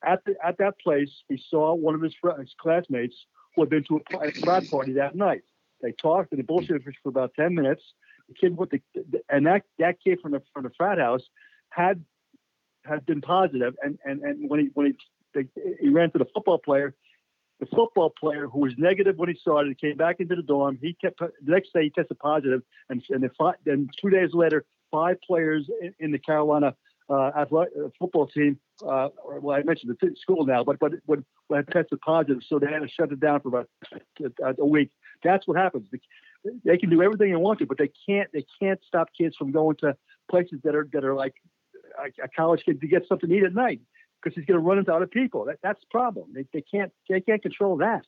At 0.05 0.25
the, 0.25 0.35
at 0.45 0.59
that 0.59 0.81
place, 0.81 1.11
he 1.29 1.41
saw 1.49 1.75
one 1.75 1.95
of 1.95 2.03
his, 2.03 2.15
his 2.41 2.53
classmates 2.61 3.15
who 3.55 3.63
had 3.63 3.71
been 3.71 3.85
to 3.85 4.01
a, 4.21 4.33
frat 4.33 4.69
party 4.71 4.93
that 4.95 5.15
night. 5.15 5.43
They 5.81 5.93
talked 5.93 6.33
and 6.33 6.39
they 6.39 6.45
bullshitted 6.45 6.85
for, 7.03 7.09
about 7.09 7.35
ten 7.35 7.55
minutes. 7.55 7.83
The 8.29 8.35
kid 8.35 8.57
went 8.57 8.71
the, 8.71 8.81
and 9.29 9.47
that 9.47 9.63
that 9.79 9.97
kid 10.03 10.21
from 10.21 10.33
the 10.33 10.43
from 10.53 10.65
the 10.65 10.71
frat 10.77 10.99
house 10.99 11.23
had 11.71 12.05
had 12.85 13.05
been 13.07 13.21
positive, 13.21 13.75
and 13.83 13.99
and 14.05 14.23
and 14.23 14.51
when 14.51 14.61
he 14.61 14.67
when 14.75 14.95
he 15.35 15.45
he 15.81 15.89
ran 15.89 16.11
to 16.13 16.19
the 16.19 16.27
football 16.33 16.59
player, 16.59 16.95
the 17.61 17.67
football 17.67 18.11
player 18.11 18.49
who 18.49 18.61
was 18.61 18.73
negative 18.77 19.17
when 19.17 19.29
he 19.29 19.35
started 19.35 19.79
came 19.81 19.97
back 19.97 20.21
into 20.21 20.37
the 20.37 20.43
dorm. 20.43 20.79
He 20.81 20.95
kept 20.95 21.19
the 21.19 21.31
next 21.43 21.73
day 21.73 21.85
he 21.85 21.91
tested 21.91 22.19
positive, 22.19 22.63
and 22.89 23.03
and 23.11 23.29
then, 23.65 23.89
two 24.01 24.11
days 24.11 24.31
later, 24.33 24.65
five 24.91 25.17
players 25.27 25.69
in, 25.81 25.95
in 25.99 26.13
the 26.13 26.19
Carolina 26.19 26.75
uh, 27.09 27.31
athletic, 27.37 27.73
uh, 27.77 27.89
football 27.99 28.27
team. 28.27 28.59
Uh, 28.85 29.09
well, 29.25 29.57
I 29.57 29.63
mentioned 29.63 29.97
the 30.01 30.11
school 30.17 30.47
now, 30.47 30.65
but 30.65 30.79
but 30.79 30.93
when 31.07 31.25
had 31.57 31.69
tested 31.69 32.01
positive, 32.01 32.39
so 32.47 32.59
they 32.59 32.67
had 32.67 32.81
to 32.81 32.89
shut 32.89 33.13
it 33.13 33.21
down 33.21 33.41
for 33.41 33.49
about 33.49 33.69
a, 34.59 34.65
week. 34.65 34.91
That's 35.23 35.47
what 35.47 35.57
happens. 35.57 35.89
They 36.65 36.77
can 36.79 36.91
do 36.91 37.03
everything 37.03 37.31
they 37.31 37.37
want 37.37 37.59
to, 37.61 37.67
but 37.67 37.79
they 37.79 37.91
can't 38.09 38.31
they 38.33 38.45
can't 38.61 38.81
stop 38.87 39.09
kids 39.17 39.37
from 39.37 39.53
going 39.53 39.77
to 39.77 39.97
places 40.31 40.61
that 40.65 40.75
are 40.75 40.89
that 40.93 41.05
are 41.05 41.15
like 41.15 41.35
a, 41.99 42.25
a 42.25 42.29
college 42.29 42.63
kid 42.65 42.81
to 42.81 42.87
get 42.87 43.07
something 43.09 43.29
to 43.29 43.37
eat 43.37 43.45
at 43.45 43.55
night 43.55 43.81
because 44.21 44.35
he's 44.37 44.45
going 44.45 44.59
to 44.59 44.67
run 44.67 44.79
into 44.79 44.93
other 44.93 45.07
people. 45.07 45.45
That, 45.47 45.59
that's 45.63 45.81
the 45.81 45.87
problem. 45.91 46.31
They, 46.35 46.47
they 46.53 46.63
can't 46.63 46.93
they 47.09 47.21
can't 47.21 47.43
control 47.43 47.77
that. 47.79 48.05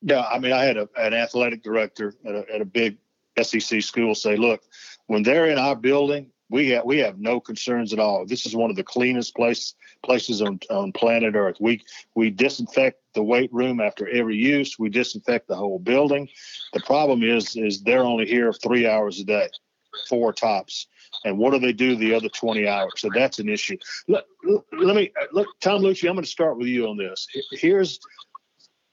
Yeah, 0.00 0.22
I 0.22 0.38
mean, 0.38 0.52
I 0.52 0.64
had 0.64 0.76
a, 0.76 0.88
an 0.96 1.12
athletic 1.12 1.62
director 1.62 2.14
at 2.24 2.34
a, 2.34 2.54
at 2.54 2.60
a 2.60 2.64
big 2.64 2.98
SEC 3.40 3.82
school 3.82 4.14
say, 4.14 4.36
"Look, 4.36 4.62
when 5.06 5.22
they're 5.22 5.46
in 5.46 5.58
our 5.58 5.76
building, 5.76 6.30
we 6.50 6.70
have 6.70 6.84
we 6.84 6.98
have 6.98 7.18
no 7.18 7.40
concerns 7.40 7.92
at 7.92 7.98
all. 7.98 8.24
This 8.26 8.46
is 8.46 8.56
one 8.56 8.70
of 8.70 8.76
the 8.76 8.84
cleanest 8.84 9.34
place 9.34 9.74
places 10.02 10.40
on, 10.42 10.60
on 10.70 10.92
planet 10.92 11.34
Earth. 11.34 11.56
We 11.60 11.82
we 12.14 12.30
disinfect 12.30 13.00
the 13.14 13.22
weight 13.22 13.52
room 13.52 13.80
after 13.80 14.08
every 14.08 14.36
use. 14.36 14.78
We 14.78 14.88
disinfect 14.88 15.48
the 15.48 15.56
whole 15.56 15.78
building. 15.78 16.28
The 16.72 16.80
problem 16.80 17.22
is 17.22 17.56
is 17.56 17.82
they're 17.82 18.04
only 18.04 18.26
here 18.26 18.52
three 18.52 18.86
hours 18.86 19.20
a 19.20 19.24
day, 19.24 19.48
four 20.08 20.32
tops. 20.32 20.86
And 21.24 21.38
what 21.38 21.52
do 21.52 21.58
they 21.58 21.72
do 21.72 21.96
the 21.96 22.14
other 22.14 22.28
20 22.28 22.68
hours? 22.68 22.92
So 22.98 23.08
that's 23.12 23.38
an 23.38 23.48
issue. 23.48 23.76
Let, 24.08 24.24
let 24.72 24.94
me 24.94 25.10
uh, 25.20 25.26
look, 25.32 25.48
Tom 25.60 25.82
Luicci. 25.82 26.08
I'm 26.08 26.14
going 26.14 26.24
to 26.24 26.30
start 26.30 26.58
with 26.58 26.68
you 26.68 26.86
on 26.86 26.96
this. 26.96 27.26
Here's 27.50 27.98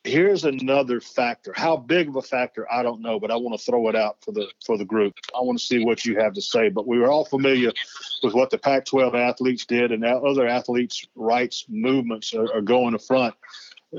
here's 0.06 0.46
another 0.46 1.02
factor. 1.02 1.52
How 1.56 1.76
big 1.76 2.08
of 2.08 2.16
a 2.16 2.22
factor, 2.22 2.72
I 2.72 2.84
don't 2.84 3.02
know, 3.02 3.20
but 3.20 3.32
I 3.32 3.36
want 3.36 3.60
to 3.60 3.66
throw 3.66 3.90
it 3.90 3.96
out 3.96 4.18
for 4.24 4.32
the 4.32 4.48
for 4.66 4.78
the 4.78 4.86
group. 4.86 5.14
I 5.36 5.42
want 5.42 5.60
to 5.60 5.66
see 5.66 5.84
what 5.84 6.06
you 6.06 6.20
have 6.20 6.34
to 6.34 6.42
say. 6.42 6.70
But 6.70 6.88
we 6.88 7.00
were 7.00 7.10
all 7.10 7.26
familiar 7.26 7.72
with 8.24 8.34
what 8.34 8.50
the 8.50 8.58
Pac-12 8.58 9.16
athletes 9.16 9.66
did, 9.66 9.92
and 9.92 10.02
now 10.02 10.24
other 10.24 10.48
athletes' 10.48 11.06
rights 11.16 11.66
movements 11.68 12.34
are, 12.34 12.54
are 12.54 12.62
going 12.62 12.94
to 12.94 13.00
front. 13.00 13.36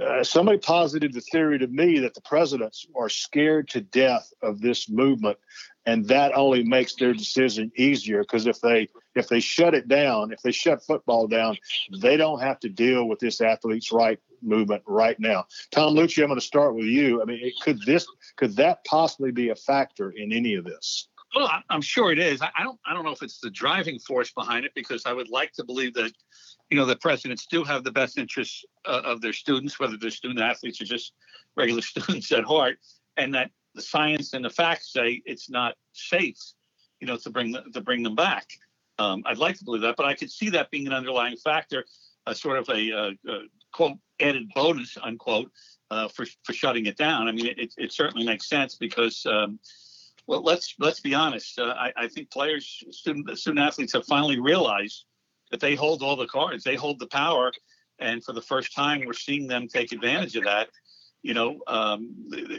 Uh, 0.01 0.23
somebody 0.23 0.59
posited 0.59 1.13
the 1.13 1.21
theory 1.21 1.59
to 1.59 1.67
me 1.69 2.01
that 2.01 2.15
the 2.15 2.21
presidents 2.21 2.87
are 2.95 3.09
scared 3.09 3.69
to 3.69 3.81
death 3.81 4.33
of 4.43 4.61
this 4.61 4.89
movement 4.89 5.39
and 5.87 6.05
that 6.07 6.33
only 6.35 6.65
makes 6.65 6.95
their 6.95 7.15
decision 7.15 7.71
easier 7.77 8.21
because 8.21 8.47
if 8.47 8.61
they 8.61 8.89
if 9.15 9.29
they 9.29 9.41
shut 9.41 9.75
it 9.75 9.89
down 9.89 10.33
if 10.33 10.43
they 10.43 10.53
shut 10.53 10.85
football 10.85 11.27
down 11.27 11.57
they 12.01 12.17
don't 12.17 12.41
have 12.41 12.61
to 12.61 12.69
deal 12.69 13.09
with 13.09 13.19
this 13.21 13.41
athletes 13.41 13.93
right 13.93 14.19
movement 14.43 14.83
right 14.87 15.19
now. 15.19 15.47
Tom 15.71 15.95
luicci 15.95 16.23
i'm 16.23 16.29
going 16.29 16.39
to 16.39 16.45
start 16.45 16.75
with 16.75 16.87
you. 16.87 17.23
I 17.23 17.25
mean 17.25 17.41
it, 17.43 17.55
could 17.61 17.81
this 17.87 18.07
could 18.37 18.57
that 18.57 18.85
possibly 18.85 19.33
be 19.33 19.51
a 19.51 19.55
factor 19.55 20.11
in 20.11 20.33
any 20.33 20.55
of 20.55 20.65
this? 20.65 21.09
Well 21.35 21.51
i'm 21.71 21.83
sure 21.83 22.13
it 22.13 22.19
is. 22.19 22.43
I 22.43 22.63
don't 22.63 22.79
i 22.87 22.93
don't 22.93 23.05
know 23.05 23.13
if 23.13 23.23
it's 23.23 23.41
the 23.41 23.51
driving 23.51 23.99
force 23.99 24.31
behind 24.33 24.65
it 24.65 24.73
because 24.75 25.07
i 25.07 25.13
would 25.13 25.29
like 25.29 25.53
to 25.53 25.65
believe 25.65 25.95
that 25.95 26.13
you 26.71 26.77
know 26.77 26.87
the 26.87 26.97
presidents 26.97 27.47
do 27.47 27.65
have 27.65 27.85
the 27.85 27.93
best 27.93 28.19
interests 28.19 28.65
uh, 28.87 29.03
of 29.05 29.21
their 29.21 29.33
students 29.33 29.79
whether 29.79 29.97
they're 29.97 30.11
student 30.11 30.41
athletes 30.41 30.81
or 30.81 30.85
just 30.85 31.13
regular 31.57 31.83
students 31.93 32.31
at 32.33 32.45
heart 32.45 32.79
and 33.17 33.35
that 33.35 33.51
the 33.77 33.83
science 33.83 34.33
and 34.33 34.45
the 34.45 34.51
facts 34.51 34.93
say 34.93 35.23
it's 35.25 35.49
not 35.49 35.75
safe, 35.93 36.39
you 37.01 37.07
know, 37.07 37.17
to 37.19 37.31
bring 37.31 37.55
to 37.73 37.81
bring 37.81 38.03
them 38.03 38.17
back. 38.17 38.49
Um, 38.99 39.23
I'd 39.27 39.39
like 39.39 39.57
to 39.59 39.65
believe 39.65 39.83
that, 39.83 39.97
but 39.97 40.07
I 40.07 40.15
could 40.15 40.31
see 40.31 40.51
that 40.51 40.71
being 40.71 40.87
an 40.87 40.93
underlying 40.93 41.37
factor, 41.37 41.85
a 42.27 42.35
sort 42.35 42.59
of 42.59 42.69
a, 42.71 42.91
a, 42.91 43.09
a 43.31 43.41
quote 43.73 43.99
added 44.21 44.49
bonus 44.55 44.97
unquote 45.01 45.53
uh, 45.91 46.09
for 46.09 46.27
for 46.43 46.53
shutting 46.53 46.87
it 46.87 46.97
down. 46.97 47.29
I 47.29 47.33
mean, 47.33 47.47
it, 47.47 47.75
it 47.77 47.93
certainly 47.93 48.27
makes 48.27 48.49
sense 48.49 48.75
because. 48.75 49.25
Um, 49.27 49.61
well, 50.29 50.43
let's 50.43 50.75
let's 50.81 50.99
be 50.99 51.15
honest. 51.15 51.57
Uh, 51.57 51.73
I, 51.79 51.93
I 51.97 52.09
think 52.09 52.33
players, 52.33 52.83
student 52.91 53.39
student 53.39 53.65
athletes, 53.65 53.93
have 53.93 54.05
finally 54.07 54.41
realized 54.41 55.05
that 55.53 55.61
they 55.61 55.77
hold 55.77 56.03
all 56.03 56.17
the 56.17 56.27
cards, 56.27 56.65
they 56.65 56.75
hold 56.75 56.99
the 56.99 57.07
power, 57.07 57.53
and 58.01 58.25
for 58.25 58.33
the 58.33 58.43
first 58.43 58.75
time, 58.75 59.03
we're 59.07 59.13
seeing 59.13 59.47
them 59.47 59.69
take 59.69 59.93
advantage 59.93 60.35
of 60.35 60.43
that 60.43 60.69
you 61.27 61.35
know, 61.35 61.59
um, 61.67 62.15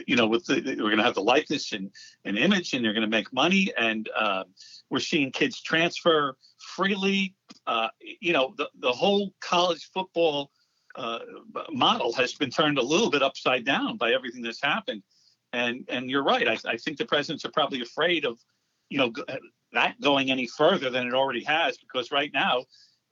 you 0.06 0.14
know, 0.14 0.26
with 0.26 0.44
the, 0.44 0.60
we're 0.60 0.90
going 0.90 0.98
to 0.98 1.02
have 1.02 1.14
the 1.14 1.22
likeness 1.22 1.72
and, 1.72 1.90
and 2.26 2.36
image, 2.36 2.74
and 2.74 2.84
they're 2.84 2.92
going 2.92 3.00
to 3.00 3.08
make 3.08 3.32
money, 3.32 3.72
and 3.78 4.10
uh, 4.14 4.44
we're 4.90 5.00
seeing 5.00 5.32
kids 5.32 5.62
transfer 5.62 6.36
freely. 6.58 7.34
Uh, 7.66 7.88
you 8.20 8.34
know, 8.34 8.52
the 8.58 8.68
the 8.80 8.92
whole 8.92 9.32
college 9.40 9.88
football 9.94 10.50
uh, 10.96 11.20
model 11.70 12.12
has 12.12 12.34
been 12.34 12.50
turned 12.50 12.76
a 12.76 12.82
little 12.82 13.08
bit 13.08 13.22
upside 13.22 13.64
down 13.64 13.96
by 13.96 14.12
everything 14.12 14.42
that's 14.42 14.62
happened, 14.62 15.02
and 15.54 15.86
and 15.88 16.10
you're 16.10 16.24
right. 16.24 16.46
I, 16.46 16.58
I 16.66 16.76
think 16.76 16.98
the 16.98 17.06
presidents 17.06 17.46
are 17.46 17.52
probably 17.52 17.80
afraid 17.80 18.26
of, 18.26 18.38
you 18.90 18.98
know, 18.98 19.12
that 19.72 19.98
going 20.02 20.30
any 20.30 20.46
further 20.46 20.90
than 20.90 21.06
it 21.06 21.14
already 21.14 21.44
has, 21.44 21.78
because 21.78 22.12
right 22.12 22.30
now 22.34 22.64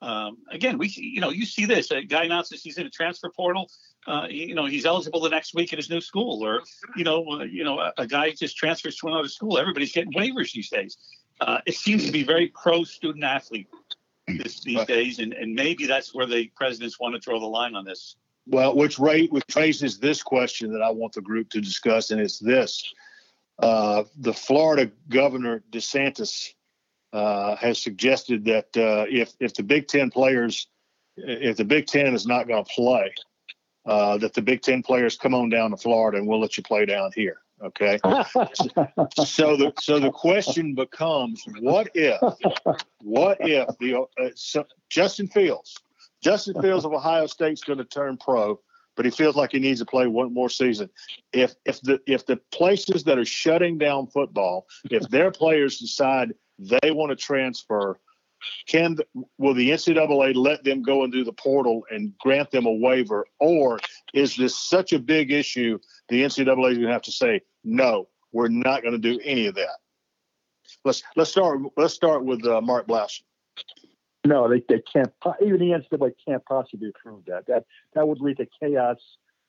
um, 0.03 0.39
again, 0.51 0.79
we 0.79 0.89
you 0.89 1.21
know 1.21 1.31
you 1.31 1.47
see 1.47 1.65
this 1.65 1.91
a 1.91 2.03
guy 2.03 2.25
announces 2.25 2.63
he's 2.63 2.79
in 2.79 2.87
a 2.87 2.91
transfer 2.91 3.31
portal. 3.35 3.71
Uh, 4.07 4.27
you 4.31 4.55
know 4.55 4.67
he's 4.67 4.87
eligible 4.87 5.21
the 5.21 5.29
next 5.29 5.55
week 5.55 5.73
at 5.73 5.79
his 5.79 5.91
new 5.91 6.01
school, 6.01 6.45
or 6.45 6.63
you 6.97 7.03
know 7.03 7.27
uh, 7.29 7.45
you 7.45 7.65
know 7.65 7.81
a, 7.81 7.93
a, 7.99 8.07
guy 8.07 8.31
just 8.31 8.57
transfers 8.57 8.97
to 8.97 9.09
another 9.09 9.29
school. 9.29 9.59
Everybody's 9.59 9.93
getting 9.93 10.13
waivers 10.13 10.53
these 10.53 10.71
days. 10.71 10.97
Uh, 11.41 11.59
it 11.67 11.75
seems 11.75 12.07
to 12.07 12.13
be 12.13 12.23
very 12.23 12.53
pro 12.55 12.85
student 12.85 13.25
athlete 13.25 13.69
this, 14.27 14.61
these 14.61 14.85
days, 14.87 15.19
and, 15.19 15.33
and 15.33 15.55
maybe 15.55 15.87
that's 15.87 16.15
where 16.15 16.27
the 16.27 16.51
presidents 16.57 16.99
want 16.99 17.15
to 17.15 17.21
draw 17.21 17.39
the 17.39 17.47
line 17.47 17.75
on 17.75 17.85
this. 17.85 18.17
Well, 18.47 18.77
which, 18.77 18.99
ra- 18.99 19.27
which 19.31 19.45
raises 19.57 19.99
this 19.99 20.23
question 20.23 20.73
that 20.73 20.83
I 20.83 20.91
want 20.91 21.13
the 21.13 21.21
group 21.21 21.51
to 21.51 21.61
discuss, 21.61 22.11
and 22.11 22.21
it's 22.21 22.39
this: 22.39 22.95
uh, 23.59 24.05
the 24.19 24.33
Florida 24.33 24.91
governor 25.09 25.63
DeSantis 25.71 26.53
uh, 27.13 27.57
has 27.57 27.83
suggested 27.83 28.45
that 28.45 28.77
uh, 28.77 29.07
if 29.09 29.33
if 29.41 29.55
the 29.55 29.63
Big 29.63 29.89
Ten 29.89 30.11
players, 30.11 30.69
if 31.17 31.57
the 31.57 31.65
Big 31.65 31.87
Ten 31.87 32.15
is 32.15 32.27
not 32.27 32.47
going 32.47 32.65
to 32.65 32.71
play, 32.71 33.13
uh, 33.87 34.19
that 34.19 34.35
the 34.35 34.43
Big 34.43 34.63
Ten 34.63 34.83
players 34.83 35.17
come 35.17 35.35
on 35.35 35.49
down 35.49 35.71
to 35.71 35.77
Florida 35.77 36.19
and 36.19 36.27
we'll 36.27 36.41
let 36.41 36.57
you 36.57 36.63
play 36.63 36.85
down 36.85 37.11
here. 37.15 37.39
Okay. 37.63 37.99
so 39.25 39.57
the 39.57 39.73
so 39.81 39.99
the 39.99 40.11
question 40.13 40.75
becomes, 40.75 41.43
what 41.61 41.89
if, 41.95 42.21
what 43.01 43.39
if 43.41 43.67
the 43.79 44.07
uh, 44.21 44.29
so 44.35 44.65
Justin 44.91 45.27
Fields, 45.29 45.77
Justin 46.23 46.61
Fields 46.61 46.85
of 46.85 46.93
Ohio 46.93 47.27
State's 47.27 47.63
going 47.63 47.79
to 47.79 47.85
turn 47.85 48.19
pro. 48.19 48.61
but 48.95 49.05
he 49.05 49.11
feels 49.11 49.37
like 49.37 49.53
he 49.53 49.59
needs 49.59 49.81
to 49.81 49.87
play 49.87 50.07
one 50.07 50.35
more 50.35 50.51
season. 50.51 50.91
If 51.33 51.55
if 51.65 51.81
the 51.81 52.01
if 52.07 52.27
the 52.27 52.37
places 52.53 53.05
that 53.05 53.19
are 53.19 53.25
shutting 53.25 53.79
down 53.79 54.09
football, 54.09 54.67
if 54.91 55.09
their 55.09 55.31
players 55.31 55.79
decide 55.79 56.35
they 56.59 56.91
want 56.91 57.11
to 57.11 57.17
transfer, 57.17 57.99
can 58.67 58.97
will 59.39 59.55
the 59.55 59.71
NCAA 59.71 60.35
let 60.35 60.65
them 60.65 60.83
go 60.83 61.05
and 61.05 61.13
do 61.13 61.25
the 61.25 61.33
portal 61.33 61.85
and 61.91 62.17
grant 62.19 62.51
them 62.51 62.67
a 62.67 62.73
waiver, 62.73 63.27
or 63.41 63.79
is 64.15 64.37
this 64.37 64.57
such 64.59 64.93
a 64.93 64.99
big 64.99 65.33
issue 65.33 65.79
the 66.09 66.23
NCAA 66.23 66.73
is 66.73 66.79
going 66.79 66.81
to 66.83 66.93
have 66.93 67.03
to 67.03 67.13
say 67.13 67.41
no, 67.65 68.09
we're 68.33 68.49
not 68.49 68.83
going 68.83 68.93
to 68.93 68.99
do 68.99 69.21
any 69.25 69.47
of 69.47 69.55
that? 69.55 69.79
Let's 70.85 71.03
let's 71.17 71.31
start 71.31 71.61
let's 71.77 71.95
start 71.95 72.25
with 72.25 72.45
uh, 72.47 72.61
Mark 72.61 72.87
Blaus. 72.87 73.23
No, 74.25 74.49
they, 74.49 74.63
they 74.69 74.83
can't. 74.93 75.13
Even 75.41 75.59
the 75.59 75.81
NCAA 75.97 76.13
can't 76.27 76.45
possibly 76.45 76.89
approve 76.89 77.25
that. 77.27 77.47
That 77.47 77.65
that 77.95 78.07
would 78.07 78.21
lead 78.21 78.39
to 78.39 78.47
chaos 78.61 78.99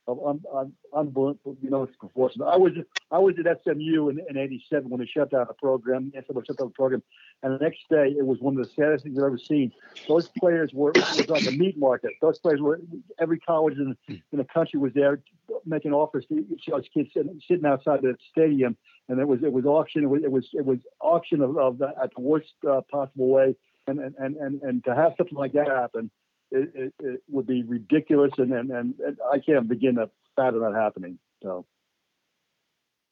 un, 0.08 0.74
unbelievable, 0.94 1.58
you 1.62 1.70
know, 1.70 1.88
proportion. 2.00 2.42
I 2.42 2.58
was 2.58 2.74
I 3.12 3.20
was 3.20 3.36
at 3.40 3.64
SMU 3.64 4.10
in, 4.10 4.20
in 4.30 4.38
'87 4.38 4.90
when 4.90 5.00
they 5.00 5.06
shut 5.06 5.32
down 5.32 5.46
the 5.48 5.54
program. 5.54 6.12
NCAA 6.16 6.46
shut 6.46 6.58
down 6.58 6.68
the 6.68 6.74
program, 6.74 7.04
and 7.44 7.54
the 7.54 7.64
next 7.64 7.80
day 7.90 8.16
it 8.18 8.26
was 8.26 8.40
one 8.40 8.58
of 8.58 8.64
the 8.66 8.72
saddest 8.74 9.04
things 9.04 9.18
I've 9.18 9.26
ever 9.26 9.38
seen. 9.38 9.72
Those 10.08 10.28
players 10.28 10.72
were 10.74 10.92
was 10.96 11.30
on 11.30 11.44
the 11.44 11.58
meat 11.58 11.78
market. 11.78 12.12
Those 12.22 12.40
players 12.40 12.62
were 12.62 12.80
every 13.20 13.40
college 13.40 13.78
in, 13.78 13.96
in 14.08 14.38
the 14.38 14.46
country 14.46 14.80
was 14.80 14.94
there 14.94 15.20
making 15.66 15.94
offers 15.94 16.26
to 16.28 16.46
those 16.68 16.88
kids 16.94 17.10
sitting, 17.14 17.42
sitting 17.48 17.66
outside 17.66 18.02
the 18.02 18.16
stadium, 18.32 18.78
and 19.10 19.20
it 19.20 19.28
was 19.28 19.44
it 19.44 19.52
was 19.52 19.66
auction. 19.66 20.04
It 20.04 20.08
was 20.08 20.24
it 20.24 20.32
was, 20.32 20.50
it 20.54 20.66
was 20.66 20.80
auction 21.02 21.42
of, 21.42 21.58
of 21.58 21.78
the, 21.80 21.94
at 22.02 22.12
the 22.16 22.22
worst 22.22 22.54
uh, 22.68 22.82
possible 22.92 23.28
way 23.28 23.56
and 23.88 24.00
and 24.00 24.36
and 24.36 24.62
and 24.62 24.84
to 24.84 24.94
have 24.94 25.14
something 25.18 25.38
like 25.38 25.54
that 25.54 25.68
happen, 25.68 26.12
it, 26.52 26.72
it, 26.74 26.94
it 27.00 27.22
would 27.30 27.48
be 27.48 27.64
ridiculous, 27.64 28.32
and, 28.38 28.52
and 28.52 28.72
and 28.72 29.18
I 29.32 29.40
can't 29.40 29.68
begin 29.68 29.96
to 29.96 30.10
fathom 30.36 30.62
that 30.62 30.74
happening. 30.74 31.20
So, 31.44 31.66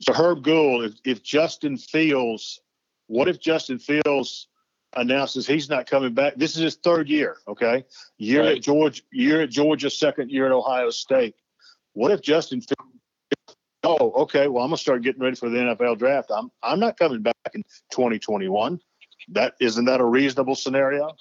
so 0.01 0.13
Herb 0.13 0.43
Gould, 0.43 0.85
if, 0.85 0.93
if 1.03 1.23
Justin 1.23 1.77
Fields, 1.77 2.59
what 3.07 3.27
if 3.27 3.39
Justin 3.39 3.79
Fields 3.79 4.47
announces 4.95 5.45
he's 5.45 5.69
not 5.69 5.89
coming 5.89 6.13
back? 6.13 6.35
This 6.35 6.55
is 6.55 6.63
his 6.63 6.75
third 6.75 7.09
year. 7.09 7.37
Okay, 7.47 7.85
year 8.17 8.43
right. 8.43 8.57
at 8.57 8.63
Georgia, 8.63 9.01
year 9.11 9.41
at 9.41 9.49
Georgia, 9.49 9.89
second 9.89 10.31
year 10.31 10.45
at 10.45 10.51
Ohio 10.51 10.89
State. 10.89 11.35
What 11.93 12.11
if 12.11 12.21
Justin 12.21 12.61
Fields? 12.61 13.57
Oh, 13.83 14.11
okay. 14.23 14.47
Well, 14.47 14.63
I'm 14.63 14.69
gonna 14.69 14.77
start 14.77 15.03
getting 15.03 15.21
ready 15.21 15.35
for 15.35 15.49
the 15.49 15.57
NFL 15.57 15.99
draft. 15.99 16.31
I'm 16.35 16.49
I'm 16.63 16.79
not 16.79 16.97
coming 16.97 17.21
back 17.21 17.35
in 17.53 17.63
2021 17.91 18.79
that 19.29 19.55
isn't 19.59 19.85
that 19.85 20.01
a 20.01 20.05
reasonable 20.05 20.55
scenario? 20.55 21.15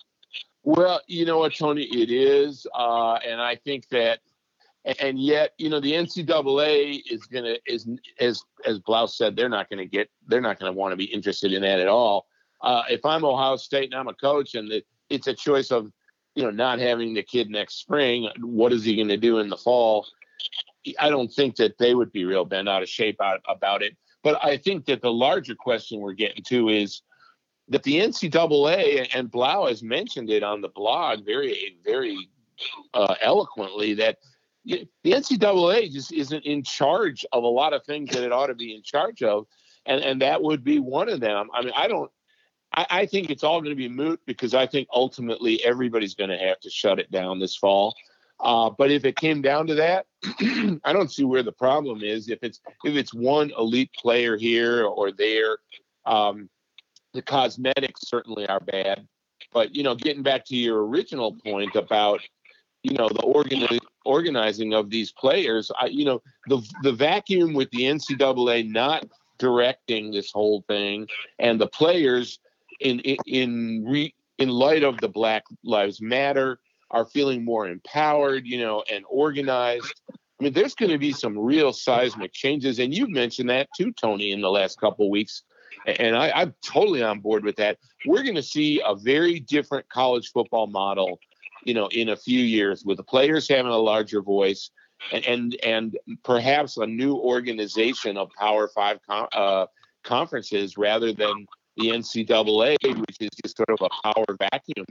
Well, 0.64 1.02
you 1.06 1.26
know 1.26 1.38
what, 1.38 1.54
Tony, 1.54 1.82
it 1.82 2.10
is, 2.10 2.66
uh, 2.74 3.14
and 3.16 3.38
I 3.38 3.54
think 3.54 3.86
that, 3.90 4.20
and 4.98 5.18
yet, 5.18 5.52
you 5.58 5.68
know, 5.68 5.78
the 5.78 5.92
NCAA 5.92 7.02
is 7.10 7.26
gonna 7.26 7.56
is 7.66 7.86
as 8.18 8.42
as 8.64 8.78
Blaus 8.78 9.16
said, 9.16 9.36
they're 9.36 9.50
not 9.50 9.68
gonna 9.68 9.84
get, 9.84 10.10
they're 10.26 10.40
not 10.40 10.58
gonna 10.58 10.72
want 10.72 10.92
to 10.92 10.96
be 10.96 11.04
interested 11.04 11.52
in 11.52 11.60
that 11.62 11.80
at 11.80 11.88
all. 11.88 12.26
Uh, 12.62 12.82
if 12.88 13.04
I'm 13.04 13.26
Ohio 13.26 13.56
State 13.56 13.92
and 13.92 13.94
I'm 13.94 14.08
a 14.08 14.14
coach, 14.14 14.54
and 14.54 14.70
the, 14.70 14.82
it's 15.10 15.26
a 15.26 15.34
choice 15.34 15.70
of, 15.70 15.92
you 16.34 16.42
know, 16.42 16.50
not 16.50 16.78
having 16.78 17.12
the 17.12 17.22
kid 17.22 17.50
next 17.50 17.74
spring, 17.74 18.30
what 18.40 18.72
is 18.72 18.84
he 18.84 19.04
to 19.04 19.16
do 19.18 19.40
in 19.40 19.50
the 19.50 19.56
fall? 19.58 20.06
I 20.98 21.10
don't 21.10 21.28
think 21.28 21.56
that 21.56 21.76
they 21.76 21.94
would 21.94 22.10
be 22.10 22.24
real 22.24 22.46
bent 22.46 22.70
out 22.70 22.82
of 22.82 22.88
shape 22.88 23.20
out, 23.20 23.40
about 23.48 23.82
it. 23.82 23.96
But 24.22 24.42
I 24.42 24.56
think 24.56 24.86
that 24.86 25.02
the 25.02 25.12
larger 25.12 25.54
question 25.54 26.00
we're 26.00 26.14
getting 26.14 26.42
to 26.44 26.70
is 26.70 27.02
that 27.68 27.82
the 27.82 28.00
NCAA 28.00 29.08
and 29.14 29.30
Blau 29.30 29.66
has 29.66 29.82
mentioned 29.82 30.30
it 30.30 30.42
on 30.42 30.60
the 30.60 30.68
blog 30.68 31.24
very, 31.24 31.78
very 31.84 32.28
uh, 32.92 33.14
eloquently 33.20 33.94
that 33.94 34.18
the 34.64 34.86
NCAA 35.04 35.90
just 35.90 36.12
isn't 36.12 36.44
in 36.44 36.62
charge 36.62 37.24
of 37.32 37.42
a 37.42 37.48
lot 37.48 37.72
of 37.72 37.84
things 37.84 38.10
that 38.10 38.24
it 38.24 38.32
ought 38.32 38.46
to 38.46 38.54
be 38.54 38.74
in 38.74 38.82
charge 38.82 39.22
of, 39.22 39.46
and 39.86 40.02
and 40.02 40.22
that 40.22 40.42
would 40.42 40.64
be 40.64 40.78
one 40.78 41.08
of 41.08 41.20
them. 41.20 41.48
I 41.52 41.62
mean, 41.62 41.72
I 41.76 41.86
don't. 41.88 42.10
I, 42.74 42.86
I 42.90 43.06
think 43.06 43.30
it's 43.30 43.44
all 43.44 43.60
going 43.60 43.76
to 43.76 43.76
be 43.76 43.88
moot 43.88 44.20
because 44.26 44.54
I 44.54 44.66
think 44.66 44.88
ultimately 44.92 45.62
everybody's 45.64 46.14
going 46.14 46.30
to 46.30 46.38
have 46.38 46.60
to 46.60 46.70
shut 46.70 46.98
it 46.98 47.10
down 47.10 47.40
this 47.40 47.56
fall. 47.56 47.94
Uh, 48.40 48.70
but 48.70 48.90
if 48.90 49.04
it 49.04 49.16
came 49.16 49.42
down 49.42 49.66
to 49.66 49.74
that, 49.74 50.06
I 50.84 50.92
don't 50.92 51.12
see 51.12 51.24
where 51.24 51.42
the 51.42 51.52
problem 51.52 52.02
is. 52.02 52.28
If 52.28 52.38
it's 52.42 52.60
if 52.84 52.94
it's 52.94 53.12
one 53.12 53.52
elite 53.58 53.92
player 53.92 54.36
here 54.36 54.84
or 54.84 55.12
there, 55.12 55.58
um, 56.06 56.48
the 57.14 57.22
cosmetics 57.22 58.02
certainly 58.08 58.46
are 58.48 58.60
bad. 58.60 59.06
But 59.52 59.74
you 59.74 59.82
know, 59.82 59.94
getting 59.94 60.22
back 60.22 60.44
to 60.46 60.56
your 60.56 60.86
original 60.86 61.36
point 61.44 61.74
about 61.76 62.20
you 62.82 62.96
know 62.96 63.08
the 63.08 63.22
organi- 63.22 63.78
organizing 64.04 64.74
of 64.74 64.90
these 64.90 65.12
players, 65.12 65.70
I, 65.80 65.86
you 65.86 66.04
know, 66.04 66.22
the 66.48 66.60
the 66.82 66.92
vacuum 66.92 67.54
with 67.54 67.70
the 67.70 67.82
NCAA 67.82 68.68
not 68.68 69.06
directing 69.38 70.10
this 70.10 70.30
whole 70.30 70.64
thing 70.68 71.08
and 71.38 71.60
the 71.60 71.66
players 71.66 72.38
in 72.80 73.00
in 73.00 73.16
in, 73.26 73.84
re, 73.86 74.14
in 74.38 74.48
light 74.48 74.82
of 74.82 74.98
the 75.00 75.08
Black 75.08 75.44
Lives 75.62 76.00
Matter 76.00 76.58
are 76.90 77.06
feeling 77.06 77.44
more 77.44 77.66
empowered, 77.66 78.46
you 78.46 78.58
know, 78.58 78.84
and 78.92 79.04
organized. 79.08 80.00
I 80.10 80.44
mean, 80.44 80.52
there's 80.52 80.74
going 80.74 80.90
to 80.90 80.98
be 80.98 81.12
some 81.12 81.38
real 81.38 81.72
seismic 81.72 82.32
changes, 82.32 82.80
and 82.80 82.92
you 82.92 83.06
mentioned 83.06 83.50
that 83.50 83.68
too, 83.76 83.92
Tony, 83.92 84.32
in 84.32 84.40
the 84.40 84.50
last 84.50 84.80
couple 84.80 85.08
weeks 85.10 85.44
and 85.86 86.16
I, 86.16 86.30
I'm 86.30 86.54
totally 86.64 87.02
on 87.02 87.20
board 87.20 87.44
with 87.44 87.56
that. 87.56 87.78
We're 88.06 88.22
going 88.22 88.34
to 88.34 88.42
see 88.42 88.82
a 88.84 88.94
very 88.94 89.40
different 89.40 89.88
college 89.88 90.30
football 90.32 90.66
model, 90.66 91.18
you 91.64 91.74
know, 91.74 91.88
in 91.88 92.10
a 92.10 92.16
few 92.16 92.40
years 92.40 92.84
with 92.84 92.96
the 92.96 93.02
players 93.02 93.48
having 93.48 93.72
a 93.72 93.76
larger 93.76 94.22
voice, 94.22 94.70
and 95.12 95.24
and, 95.24 95.56
and 95.64 95.98
perhaps 96.22 96.76
a 96.76 96.86
new 96.86 97.14
organization 97.16 98.16
of 98.16 98.30
Power 98.38 98.68
Five 98.68 98.98
com- 99.08 99.28
uh, 99.32 99.66
conferences 100.02 100.76
rather 100.78 101.12
than 101.12 101.46
the 101.76 101.88
NCAA, 101.88 102.76
which 102.82 103.16
is 103.20 103.30
just 103.42 103.56
sort 103.56 103.70
of 103.70 103.78
a 103.80 104.12
power 104.12 104.24
vacuum. 104.38 104.86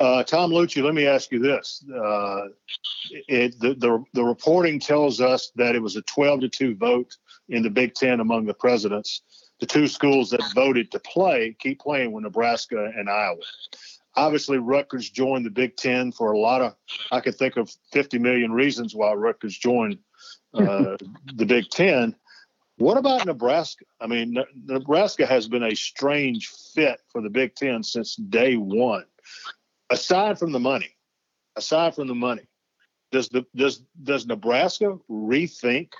Uh, 0.00 0.24
Tom 0.24 0.50
Luicci, 0.50 0.82
let 0.82 0.94
me 0.94 1.06
ask 1.06 1.30
you 1.30 1.38
this: 1.38 1.84
uh, 1.88 2.48
it, 3.28 3.58
the, 3.60 3.74
the 3.74 4.04
the 4.12 4.24
reporting 4.24 4.80
tells 4.80 5.20
us 5.20 5.52
that 5.54 5.76
it 5.76 5.82
was 5.82 5.96
a 5.96 6.02
12 6.02 6.40
to 6.40 6.48
two 6.48 6.74
vote 6.74 7.16
in 7.48 7.62
the 7.62 7.70
Big 7.70 7.94
Ten 7.94 8.20
among 8.20 8.46
the 8.46 8.54
presidents. 8.54 9.22
The 9.60 9.66
two 9.66 9.86
schools 9.86 10.30
that 10.30 10.42
voted 10.54 10.90
to 10.92 10.98
play 10.98 11.56
keep 11.58 11.80
playing 11.80 12.12
with 12.12 12.24
Nebraska 12.24 12.90
and 12.96 13.08
Iowa. 13.08 13.40
Obviously, 14.16 14.58
Rutgers 14.58 15.10
joined 15.10 15.46
the 15.46 15.50
Big 15.50 15.76
Ten 15.76 16.12
for 16.12 16.32
a 16.32 16.38
lot 16.38 16.60
of. 16.60 16.74
I 17.10 17.20
could 17.20 17.36
think 17.36 17.56
of 17.56 17.70
50 17.92 18.18
million 18.18 18.52
reasons 18.52 18.94
why 18.94 19.12
Rutgers 19.12 19.56
joined 19.56 19.98
uh, 20.52 20.96
the 21.34 21.46
Big 21.46 21.68
Ten. 21.70 22.14
What 22.76 22.96
about 22.96 23.26
Nebraska? 23.26 23.84
I 24.00 24.08
mean, 24.08 24.36
Nebraska 24.64 25.26
has 25.26 25.46
been 25.46 25.62
a 25.62 25.76
strange 25.76 26.50
fit 26.74 27.00
for 27.10 27.22
the 27.22 27.30
Big 27.30 27.54
Ten 27.54 27.82
since 27.82 28.16
day 28.16 28.56
one 28.56 29.04
aside 29.90 30.38
from 30.38 30.52
the 30.52 30.60
money, 30.60 30.96
aside 31.56 31.94
from 31.94 32.08
the 32.08 32.14
money, 32.14 32.46
does 33.12 33.28
the 33.28 33.46
does 33.54 33.82
does 34.02 34.26
Nebraska 34.26 34.98
rethink 35.10 35.90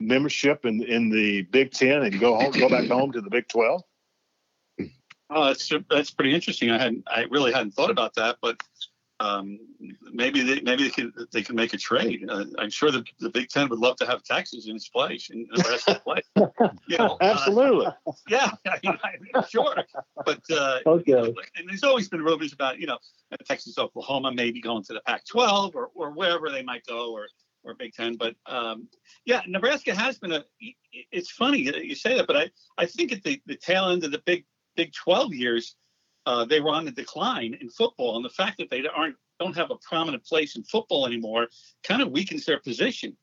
membership 0.00 0.64
in 0.64 0.82
in 0.82 1.10
the 1.10 1.42
Big 1.42 1.72
Ten 1.72 2.02
and 2.02 2.18
go 2.18 2.36
home, 2.36 2.52
go 2.52 2.68
back 2.68 2.88
home 2.88 3.12
to 3.12 3.20
the 3.20 3.30
Big 3.30 3.48
Twelve? 3.48 3.82
Oh, 5.28 5.46
that's 5.46 5.70
that's 5.88 6.10
pretty 6.10 6.34
interesting. 6.34 6.70
I 6.70 6.78
hadn't 6.78 7.04
I 7.06 7.26
really 7.30 7.52
hadn't 7.52 7.72
thought 7.72 7.90
about 7.90 8.14
that, 8.16 8.38
but 8.42 8.60
um, 9.20 9.58
maybe 10.12 10.42
they 10.42 10.60
maybe 10.62 10.84
they 10.84 10.90
can 10.90 11.12
they 11.30 11.42
can 11.42 11.54
make 11.54 11.74
a 11.74 11.76
trade. 11.76 12.24
Uh, 12.28 12.46
I'm 12.58 12.70
sure 12.70 12.90
the, 12.90 13.04
the 13.20 13.28
Big 13.28 13.50
Ten 13.50 13.68
would 13.68 13.78
love 13.78 13.96
to 13.96 14.06
have 14.06 14.22
Texas 14.22 14.66
in 14.66 14.76
its 14.76 14.88
place 14.88 15.28
in 15.30 15.46
Nebraska's 15.50 15.98
place. 15.98 16.24
You 16.88 16.98
know, 16.98 17.16
uh, 17.20 17.24
Absolutely. 17.24 17.86
Uh, 17.86 18.12
yeah, 18.28 18.50
I 18.66 18.78
mean, 18.82 19.44
sure. 19.48 19.76
But 20.24 20.40
uh, 20.50 20.78
okay. 20.86 21.34
and 21.56 21.68
there's 21.68 21.84
always 21.84 22.08
been 22.08 22.22
rumors 22.22 22.52
about 22.52 22.80
you 22.80 22.86
know 22.86 22.98
Texas, 23.44 23.78
Oklahoma 23.78 24.32
maybe 24.32 24.60
going 24.60 24.82
to 24.84 24.94
the 24.94 25.00
Pac-12 25.06 25.74
or 25.74 25.90
or 25.94 26.10
wherever 26.10 26.50
they 26.50 26.62
might 26.62 26.84
go 26.86 27.12
or 27.12 27.28
or 27.64 27.74
Big 27.74 27.92
Ten. 27.94 28.16
But 28.16 28.34
um, 28.46 28.88
yeah, 29.24 29.42
Nebraska 29.46 29.94
has 29.94 30.18
been 30.18 30.32
a. 30.32 30.44
It's 31.12 31.30
funny 31.30 31.64
that 31.64 31.84
you 31.84 31.94
say 31.94 32.16
that, 32.16 32.26
but 32.26 32.36
I 32.36 32.50
I 32.78 32.86
think 32.86 33.12
at 33.12 33.22
the 33.22 33.40
the 33.46 33.56
tail 33.56 33.90
end 33.90 34.04
of 34.04 34.12
the 34.12 34.22
Big 34.24 34.44
Big 34.76 34.92
12 34.92 35.34
years 35.34 35.76
uh, 36.26 36.44
they 36.44 36.60
were 36.60 36.70
on 36.70 36.84
the 36.84 36.90
decline 36.90 37.56
in 37.60 37.68
football, 37.70 38.16
and 38.16 38.24
the 38.24 38.30
fact 38.30 38.58
that 38.58 38.70
they 38.70 38.84
aren't 38.86 39.16
don't 39.38 39.56
have 39.56 39.70
a 39.70 39.76
prominent 39.76 40.24
place 40.24 40.54
in 40.56 40.62
football 40.64 41.06
anymore 41.06 41.48
kind 41.82 42.02
of 42.02 42.10
weakens 42.10 42.44
their 42.44 42.60
position. 42.60 43.16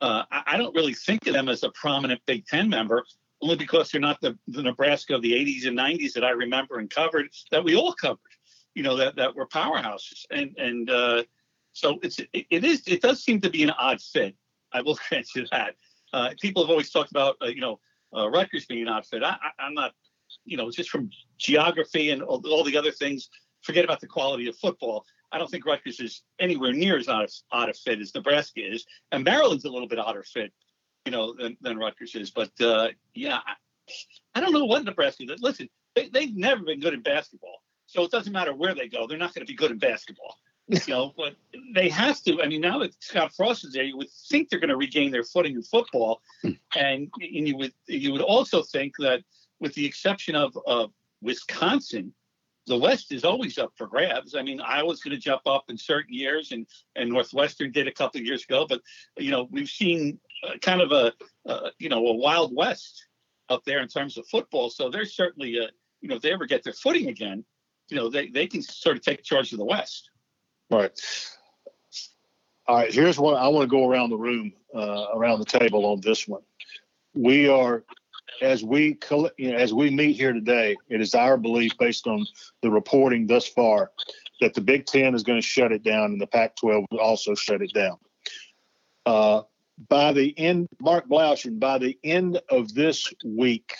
Uh, 0.00 0.24
I, 0.32 0.42
I, 0.48 0.56
don't 0.56 0.74
really 0.74 0.94
think 0.94 1.28
of 1.28 1.32
them 1.32 1.48
as 1.48 1.62
a 1.62 1.70
prominent 1.70 2.20
Big 2.26 2.44
Ten 2.46 2.68
member, 2.68 3.04
only 3.40 3.54
because 3.54 3.90
they're 3.90 4.00
not 4.00 4.20
the, 4.20 4.36
the 4.48 4.62
Nebraska 4.62 5.14
of 5.14 5.22
the 5.22 5.32
80s 5.32 5.68
and 5.68 5.78
90s 5.78 6.14
that 6.14 6.24
I 6.24 6.30
remember 6.30 6.80
and 6.80 6.90
covered, 6.90 7.28
that 7.52 7.62
we 7.62 7.76
all 7.76 7.92
covered. 7.92 8.18
You 8.74 8.82
know 8.82 8.96
that 8.96 9.16
that 9.16 9.34
were 9.34 9.46
powerhouses, 9.46 10.24
and 10.30 10.56
and 10.58 10.90
uh, 10.90 11.22
so 11.72 11.98
it's 12.02 12.18
it, 12.18 12.46
it 12.50 12.64
is 12.64 12.82
it 12.86 13.02
does 13.02 13.22
seem 13.22 13.40
to 13.40 13.50
be 13.50 13.62
an 13.62 13.70
odd 13.70 14.00
fit. 14.00 14.34
I 14.72 14.82
will 14.82 14.98
grant 15.08 15.28
you 15.34 15.46
that. 15.52 15.74
Uh, 16.12 16.30
people 16.40 16.62
have 16.62 16.70
always 16.70 16.90
talked 16.90 17.10
about 17.10 17.36
uh, 17.42 17.46
you 17.46 17.60
know 17.60 17.80
uh, 18.16 18.28
Rutgers 18.28 18.66
being 18.66 18.82
an 18.82 18.88
odd 18.88 19.06
fit. 19.06 19.22
I, 19.22 19.36
I'm 19.58 19.74
not 19.74 19.92
you 20.44 20.56
know, 20.56 20.70
just 20.70 20.90
from 20.90 21.10
geography 21.38 22.10
and 22.10 22.22
all, 22.22 22.42
all 22.48 22.64
the 22.64 22.76
other 22.76 22.90
things, 22.90 23.28
forget 23.62 23.84
about 23.84 24.00
the 24.00 24.06
quality 24.06 24.48
of 24.48 24.56
football. 24.56 25.04
I 25.32 25.38
don't 25.38 25.50
think 25.50 25.66
Rutgers 25.66 26.00
is 26.00 26.22
anywhere 26.38 26.72
near 26.72 26.98
as 26.98 27.08
odd, 27.08 27.28
out 27.52 27.68
of 27.68 27.76
fit 27.76 28.00
as 28.00 28.14
Nebraska 28.14 28.60
is, 28.60 28.84
and 29.12 29.24
Maryland's 29.24 29.64
a 29.64 29.70
little 29.70 29.88
bit 29.88 29.98
odder 29.98 30.24
fit, 30.24 30.52
you 31.06 31.12
know, 31.12 31.34
than, 31.34 31.56
than 31.60 31.78
Rutgers 31.78 32.14
is. 32.14 32.30
But 32.30 32.50
uh, 32.60 32.88
yeah, 33.14 33.38
I, 33.46 33.54
I 34.34 34.40
don't 34.40 34.52
know 34.52 34.64
what 34.64 34.84
Nebraska. 34.84 35.24
Is. 35.24 35.40
Listen, 35.40 35.68
they, 35.94 36.08
they've 36.08 36.34
never 36.34 36.62
been 36.62 36.80
good 36.80 36.94
in 36.94 37.02
basketball, 37.02 37.62
so 37.86 38.02
it 38.02 38.10
doesn't 38.10 38.32
matter 38.32 38.54
where 38.54 38.74
they 38.74 38.88
go. 38.88 39.06
They're 39.06 39.18
not 39.18 39.34
going 39.34 39.46
to 39.46 39.50
be 39.50 39.56
good 39.56 39.70
in 39.70 39.78
basketball. 39.78 40.36
you 40.86 40.94
know, 40.94 41.12
but 41.16 41.34
they 41.74 41.88
have 41.88 42.22
to. 42.22 42.40
I 42.42 42.46
mean, 42.46 42.60
now 42.60 42.78
that 42.78 42.94
Scott 43.02 43.34
Frost 43.34 43.64
is 43.64 43.72
there, 43.72 43.82
you 43.82 43.96
would 43.96 44.10
think 44.28 44.48
they're 44.48 44.60
going 44.60 44.70
to 44.70 44.76
regain 44.76 45.10
their 45.10 45.24
footing 45.24 45.56
in 45.56 45.62
football, 45.62 46.22
and, 46.44 46.56
and 46.76 47.10
you 47.20 47.56
would 47.56 47.72
you 47.86 48.12
would 48.12 48.20
also 48.20 48.62
think 48.62 48.94
that, 48.98 49.22
with 49.58 49.74
the 49.74 49.84
exception 49.84 50.36
of 50.36 50.56
of 50.66 50.92
Wisconsin, 51.22 52.14
the 52.66 52.76
West 52.76 53.10
is 53.10 53.24
always 53.24 53.58
up 53.58 53.72
for 53.76 53.88
grabs. 53.88 54.36
I 54.36 54.42
mean, 54.42 54.60
Iowa's 54.60 55.00
going 55.00 55.16
to 55.16 55.20
jump 55.20 55.42
up 55.44 55.64
in 55.70 55.76
certain 55.76 56.14
years, 56.14 56.52
and 56.52 56.68
and 56.94 57.10
Northwestern 57.10 57.72
did 57.72 57.88
a 57.88 57.92
couple 57.92 58.20
of 58.20 58.26
years 58.26 58.44
ago. 58.44 58.64
But 58.68 58.80
you 59.16 59.32
know, 59.32 59.48
we've 59.50 59.68
seen 59.68 60.20
uh, 60.46 60.56
kind 60.62 60.80
of 60.80 60.92
a 60.92 61.12
uh, 61.46 61.70
you 61.80 61.88
know 61.88 62.06
a 62.06 62.14
wild 62.14 62.54
west 62.54 63.06
up 63.48 63.64
there 63.64 63.80
in 63.80 63.88
terms 63.88 64.16
of 64.16 64.28
football. 64.28 64.70
So 64.70 64.88
they're 64.88 65.04
certainly 65.04 65.58
uh, 65.58 65.66
you 66.00 66.08
know 66.08 66.14
if 66.14 66.22
they 66.22 66.32
ever 66.32 66.46
get 66.46 66.62
their 66.62 66.74
footing 66.74 67.08
again, 67.08 67.44
you 67.88 67.96
know 67.96 68.08
they 68.08 68.28
they 68.28 68.46
can 68.46 68.62
sort 68.62 68.96
of 68.96 69.02
take 69.02 69.24
charge 69.24 69.50
of 69.52 69.58
the 69.58 69.64
West. 69.64 70.10
Right. 70.70 70.92
All 72.66 72.76
right. 72.76 72.92
Here's 72.92 73.18
what 73.18 73.36
I 73.36 73.48
want 73.48 73.68
to 73.68 73.76
go 73.76 73.88
around 73.88 74.10
the 74.10 74.16
room, 74.16 74.52
uh, 74.74 75.06
around 75.14 75.40
the 75.40 75.44
table 75.44 75.84
on 75.86 76.00
this 76.00 76.28
one. 76.28 76.42
We 77.14 77.48
are, 77.48 77.84
as 78.40 78.62
we 78.62 78.96
you 79.36 79.50
know, 79.50 79.56
as 79.56 79.74
we 79.74 79.90
meet 79.90 80.12
here 80.16 80.32
today, 80.32 80.76
it 80.88 81.00
is 81.00 81.14
our 81.14 81.36
belief, 81.36 81.76
based 81.78 82.06
on 82.06 82.24
the 82.62 82.70
reporting 82.70 83.26
thus 83.26 83.48
far, 83.48 83.90
that 84.40 84.54
the 84.54 84.60
Big 84.60 84.86
Ten 84.86 85.14
is 85.14 85.24
going 85.24 85.40
to 85.40 85.46
shut 85.46 85.72
it 85.72 85.82
down, 85.82 86.12
and 86.12 86.20
the 86.20 86.28
Pac-12 86.28 86.86
will 86.90 87.00
also 87.00 87.34
shut 87.34 87.62
it 87.62 87.72
down. 87.72 87.98
Uh, 89.04 89.42
by 89.88 90.12
the 90.12 90.38
end, 90.38 90.68
Mark 90.80 91.08
Blaudschun, 91.08 91.58
by 91.58 91.78
the 91.78 91.98
end 92.04 92.40
of 92.48 92.72
this 92.74 93.12
week, 93.24 93.74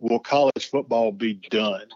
will 0.00 0.18
college 0.18 0.68
football 0.68 1.12
be 1.12 1.34
done? 1.34 1.86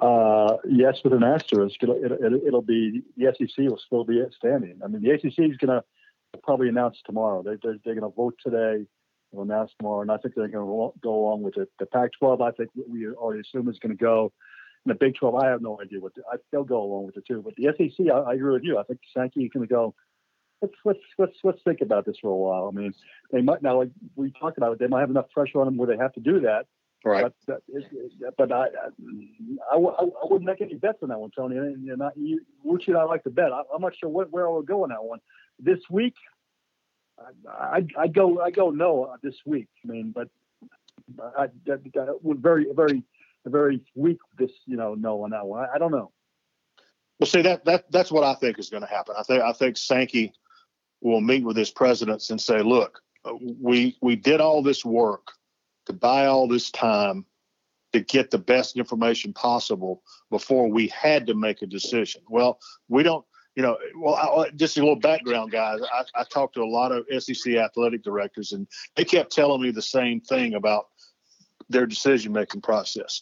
Uh, 0.00 0.56
yes, 0.68 1.00
with 1.02 1.12
an 1.12 1.24
asterisk. 1.24 1.82
It'll, 1.82 2.02
it'll, 2.04 2.46
it'll, 2.46 2.62
be 2.62 3.02
the 3.16 3.34
SEC 3.36 3.68
will 3.68 3.80
still 3.84 4.04
be 4.04 4.22
standing. 4.36 4.80
I 4.82 4.86
mean, 4.86 5.02
the 5.02 5.10
ACC 5.10 5.50
is 5.50 5.56
going 5.56 5.70
to 5.70 5.82
probably 6.42 6.68
announce 6.68 6.98
tomorrow. 7.04 7.42
They, 7.42 7.56
they're, 7.62 7.78
they're 7.84 7.94
going 7.94 8.10
to 8.10 8.16
vote 8.16 8.36
today. 8.44 8.86
They'll 9.32 9.42
announce 9.42 9.72
tomorrow, 9.78 10.02
and 10.02 10.10
I 10.10 10.18
think 10.18 10.34
they're 10.34 10.48
going 10.48 10.66
to 10.66 11.00
go 11.00 11.14
along 11.14 11.42
with 11.42 11.56
it. 11.56 11.68
The 11.78 11.86
Pac-12, 11.86 12.42
I 12.42 12.52
think 12.52 12.70
we 12.88 13.08
already 13.08 13.40
assume 13.40 13.68
is 13.68 13.78
going 13.78 13.96
to 13.96 14.02
go. 14.02 14.32
And 14.84 14.94
the 14.94 14.98
Big 14.98 15.16
12, 15.16 15.34
I 15.34 15.48
have 15.48 15.62
no 15.62 15.80
idea 15.80 16.00
what 16.00 16.14
the, 16.14 16.22
I, 16.30 16.36
they'll 16.52 16.64
go 16.64 16.82
along 16.82 17.06
with 17.06 17.16
it 17.16 17.26
too. 17.26 17.42
But 17.42 17.54
the 17.56 17.72
SEC, 17.76 18.06
I, 18.08 18.18
I 18.18 18.34
agree 18.34 18.52
with 18.52 18.64
you. 18.64 18.78
I 18.78 18.84
think 18.84 19.00
Sankey 19.16 19.44
is 19.44 19.50
going 19.52 19.66
to 19.66 19.72
go. 19.72 19.94
Let's 20.60 20.74
let's 20.84 21.00
let's 21.18 21.36
let's 21.42 21.58
think 21.64 21.80
about 21.80 22.06
this 22.06 22.18
for 22.22 22.28
a 22.28 22.36
while. 22.36 22.70
I 22.72 22.78
mean, 22.78 22.94
they 23.32 23.40
might 23.40 23.62
now, 23.62 23.78
like 23.78 23.90
we 24.14 24.30
talked 24.30 24.58
about 24.58 24.70
it, 24.70 24.78
they 24.78 24.86
might 24.86 25.00
have 25.00 25.10
enough 25.10 25.28
pressure 25.30 25.58
on 25.58 25.66
them 25.66 25.76
where 25.76 25.88
they 25.88 25.96
have 25.96 26.12
to 26.12 26.20
do 26.20 26.38
that 26.42 26.66
Right. 27.04 27.32
But, 27.46 27.54
uh, 27.54 28.30
but 28.38 28.52
I, 28.52 28.66
I, 28.66 28.66
I, 29.72 29.76
I, 29.76 30.24
wouldn't 30.24 30.44
make 30.44 30.60
any 30.60 30.74
bets 30.74 30.98
on 31.02 31.08
that 31.08 31.18
one, 31.18 31.30
Tony. 31.36 31.56
And, 31.56 31.88
and 31.88 32.02
I, 32.02 32.10
you, 32.16 32.40
which 32.62 32.84
should 32.84 32.94
I 32.94 33.02
like 33.04 33.24
to 33.24 33.30
bet? 33.30 33.52
I, 33.52 33.62
am 33.74 33.80
not 33.80 33.92
sure 33.96 34.08
what, 34.08 34.30
where 34.30 34.48
I 34.48 34.52
would 34.52 34.66
go 34.66 34.84
on 34.84 34.90
that 34.90 35.02
one. 35.02 35.18
This 35.58 35.80
week, 35.90 36.14
I, 37.18 37.78
I, 37.78 37.86
I 37.98 38.06
go 38.08 38.40
I 38.40 38.50
go 38.50 38.70
no 38.70 39.04
uh, 39.04 39.16
this 39.22 39.34
week. 39.44 39.68
I 39.84 39.88
mean, 39.88 40.12
but 40.12 40.28
I, 41.36 41.44
I, 41.44 41.72
I 41.72 42.08
very 42.36 42.66
very 42.74 43.02
very 43.46 43.80
weak 43.94 44.18
this 44.38 44.50
you 44.66 44.76
know 44.76 44.94
no 44.94 45.24
on 45.24 45.30
that 45.30 45.46
one. 45.46 45.64
I, 45.64 45.74
I 45.74 45.78
don't 45.78 45.92
know. 45.92 46.12
Well, 47.18 47.26
see 47.26 47.42
that 47.42 47.64
that 47.64 47.90
that's 47.90 48.12
what 48.12 48.24
I 48.24 48.34
think 48.34 48.58
is 48.58 48.70
going 48.70 48.82
to 48.82 48.88
happen. 48.88 49.14
I 49.18 49.22
think 49.22 49.42
I 49.42 49.52
think 49.52 49.76
Sankey 49.76 50.32
will 51.00 51.20
meet 51.20 51.44
with 51.44 51.56
his 51.56 51.70
presidents 51.70 52.30
and 52.30 52.40
say, 52.40 52.62
look, 52.62 53.00
uh, 53.24 53.32
we 53.60 53.96
we 54.00 54.16
did 54.16 54.40
all 54.40 54.62
this 54.62 54.84
work 54.84 55.32
to 55.86 55.92
buy 55.92 56.26
all 56.26 56.48
this 56.48 56.70
time 56.70 57.24
to 57.92 58.00
get 58.00 58.30
the 58.30 58.38
best 58.38 58.76
information 58.76 59.32
possible 59.32 60.02
before 60.30 60.68
we 60.68 60.88
had 60.88 61.26
to 61.26 61.34
make 61.34 61.62
a 61.62 61.66
decision. 61.66 62.22
Well, 62.28 62.58
we 62.88 63.02
don't, 63.02 63.24
you 63.54 63.62
know, 63.62 63.76
well, 63.96 64.14
I, 64.14 64.50
just 64.50 64.78
a 64.78 64.80
little 64.80 64.96
background, 64.96 65.52
guys. 65.52 65.80
I, 65.92 66.04
I 66.20 66.24
talked 66.24 66.54
to 66.54 66.62
a 66.62 66.64
lot 66.64 66.90
of 66.90 67.04
SEC 67.22 67.54
athletic 67.54 68.02
directors, 68.02 68.52
and 68.52 68.66
they 68.96 69.04
kept 69.04 69.32
telling 69.32 69.60
me 69.60 69.70
the 69.70 69.82
same 69.82 70.20
thing 70.20 70.54
about 70.54 70.86
their 71.68 71.86
decision 71.86 72.32
making 72.32 72.62
process. 72.62 73.20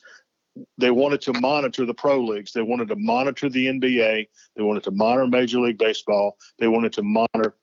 They 0.78 0.90
wanted 0.90 1.20
to 1.22 1.32
monitor 1.40 1.84
the 1.84 1.94
pro 1.94 2.24
leagues. 2.24 2.52
They 2.52 2.62
wanted 2.62 2.88
to 2.88 2.96
monitor 2.96 3.48
the 3.48 3.66
NBA. 3.66 4.28
They 4.56 4.62
wanted 4.62 4.84
to 4.84 4.90
monitor 4.90 5.26
Major 5.26 5.60
League 5.60 5.78
Baseball. 5.78 6.36
They 6.58 6.68
wanted 6.68 6.92
to 6.94 7.02
monitor 7.02 7.56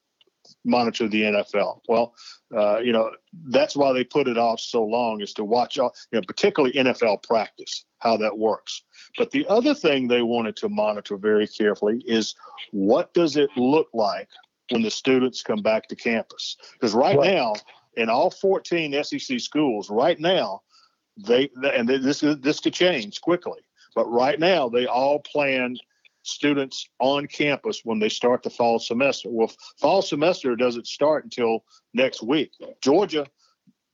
monitor 0.68 1.08
the 1.08 1.24
NFL. 1.24 1.82
Well, 1.88 2.14
uh, 2.56 2.80
you 2.80 2.92
know, 2.92 3.12
that's 3.50 3.76
why 3.76 3.94
they 3.94 4.04
put 4.04 4.28
it 4.28 4.38
off 4.38 4.60
so 4.60 4.84
long 4.84 5.22
is 5.22 5.34
to 5.34 5.44
watch, 5.44 5.80
all, 5.80 5.94
you 6.12 6.20
know, 6.20 6.26
particularly 6.28 6.76
NFL 6.76 7.24
practice, 7.24 7.86
how 8.00 8.18
that 8.18 8.38
works. 8.38 8.84
But 9.18 9.32
the 9.32 9.46
other 9.48 9.74
thing 9.74 10.08
they 10.08 10.22
wanted 10.22 10.56
to 10.58 10.70
monitor 10.70 11.18
very 11.18 11.48
carefully 11.48 12.04
is 12.06 12.36
what 12.72 13.14
does 13.14 13.38
it 13.38 13.50
look 13.56 13.88
like 13.94 14.30
when 14.70 14.82
the 14.82 14.92
students 14.92 15.42
come 15.42 15.62
back 15.62 15.88
to 15.88 15.96
campus? 15.96 16.58
Because 16.74 16.94
right 16.94 17.20
now, 17.20 17.54
in 17.96 18.10
all 18.10 18.30
14 18.30 19.04
SEC 19.04 19.40
schools, 19.40 19.90
right 19.90 20.20
now, 20.20 20.62
they 21.18 21.50
and 21.74 21.90
this 21.90 22.20
this 22.20 22.60
could 22.60 22.74
change 22.74 23.22
quickly, 23.22 23.60
but 23.96 24.06
right 24.06 24.40
now 24.40 24.70
they 24.70 24.86
all 24.86 25.20
plan 25.20 25.78
students 26.28 26.90
on 27.00 27.28
campus 27.28 27.82
when 27.84 28.00
they 28.00 28.10
start 28.10 28.44
the 28.44 28.50
fall 28.50 28.80
semester. 28.80 29.30
Well, 29.30 29.52
fall 29.80 30.02
semester 30.02 30.56
doesn't 30.56 30.88
start 30.88 31.24
until 31.24 31.64
next 31.94 32.22
week. 32.22 32.52
Georgia, 32.82 33.28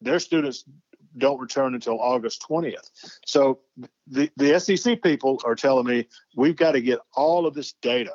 their 0.02 0.20
students 0.20 0.66
don't 1.18 1.40
return 1.40 1.76
until 1.76 2.00
August 2.00 2.44
20th. 2.50 2.90
So 3.26 3.60
the, 4.08 4.32
the 4.36 4.60
SEC 4.60 5.02
people 5.04 5.40
are 5.46 5.56
telling 5.56 5.86
me 5.86 6.08
we've 6.36 6.56
got 6.56 6.72
to 6.72 6.82
get 6.82 7.00
all 7.16 7.46
of 7.46 7.54
this 7.54 7.74
data 7.82 8.14